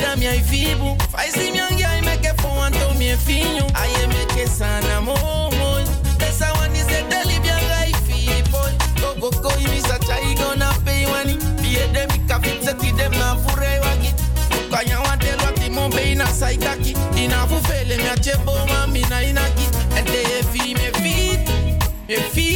tira 0.00 0.16
minha 0.16 0.32
vivo. 0.42 0.96
Faz 1.10 1.36
em 1.36 1.52
minha 1.52 1.98
e 1.98 2.02
me 2.02 2.16
que 2.18 2.32
for 2.40 2.64
anto 2.64 2.94
minha 2.96 3.16
filho. 3.18 3.66
Aí 3.74 4.06
me 4.08 4.24
que 4.34 4.46
sana 4.48 5.00
momoi. 5.00 5.84
Essa 6.20 6.52
one 6.58 6.74
is 6.74 6.86
a 6.86 7.02
delibia 7.08 7.58
gai 7.68 7.92
fipoi. 8.06 8.72
Togo 9.00 9.30
koi 9.42 9.62
mi 9.68 9.80
sa 9.80 9.98
chai 9.98 10.34
gona 10.34 10.72
pay 10.84 11.06
wani. 11.06 11.36
Bie 11.60 11.86
de 11.92 12.06
mi 12.12 12.18
kafitse 12.26 12.74
ti 12.78 12.92
dem 12.92 13.12
na 13.12 13.36
fure 13.36 13.80
wagi. 13.84 14.14
Kanya 14.70 15.00
wa 15.00 15.16
de 15.16 15.32
lati 15.36 15.70
mo 15.70 15.88
be 15.88 16.14
na 16.14 16.26
saitaki. 16.26 16.94
Ina 17.16 17.46
fu 17.46 17.56
fele 17.68 17.96
mi 17.96 18.08
achebo 18.08 18.52
mami 18.68 19.02
na 19.10 19.22
inaki. 19.22 19.66
Ente 19.96 20.20
e 20.38 20.42
fi 20.52 20.74
me 20.74 20.90
fit. 21.02 21.40
Me 22.08 22.16
fit. 22.32 22.49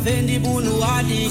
Mi 0.00 0.06
sa 0.06 0.10
vendi 0.10 0.38
bunu 0.44 0.82
adi 0.82 1.28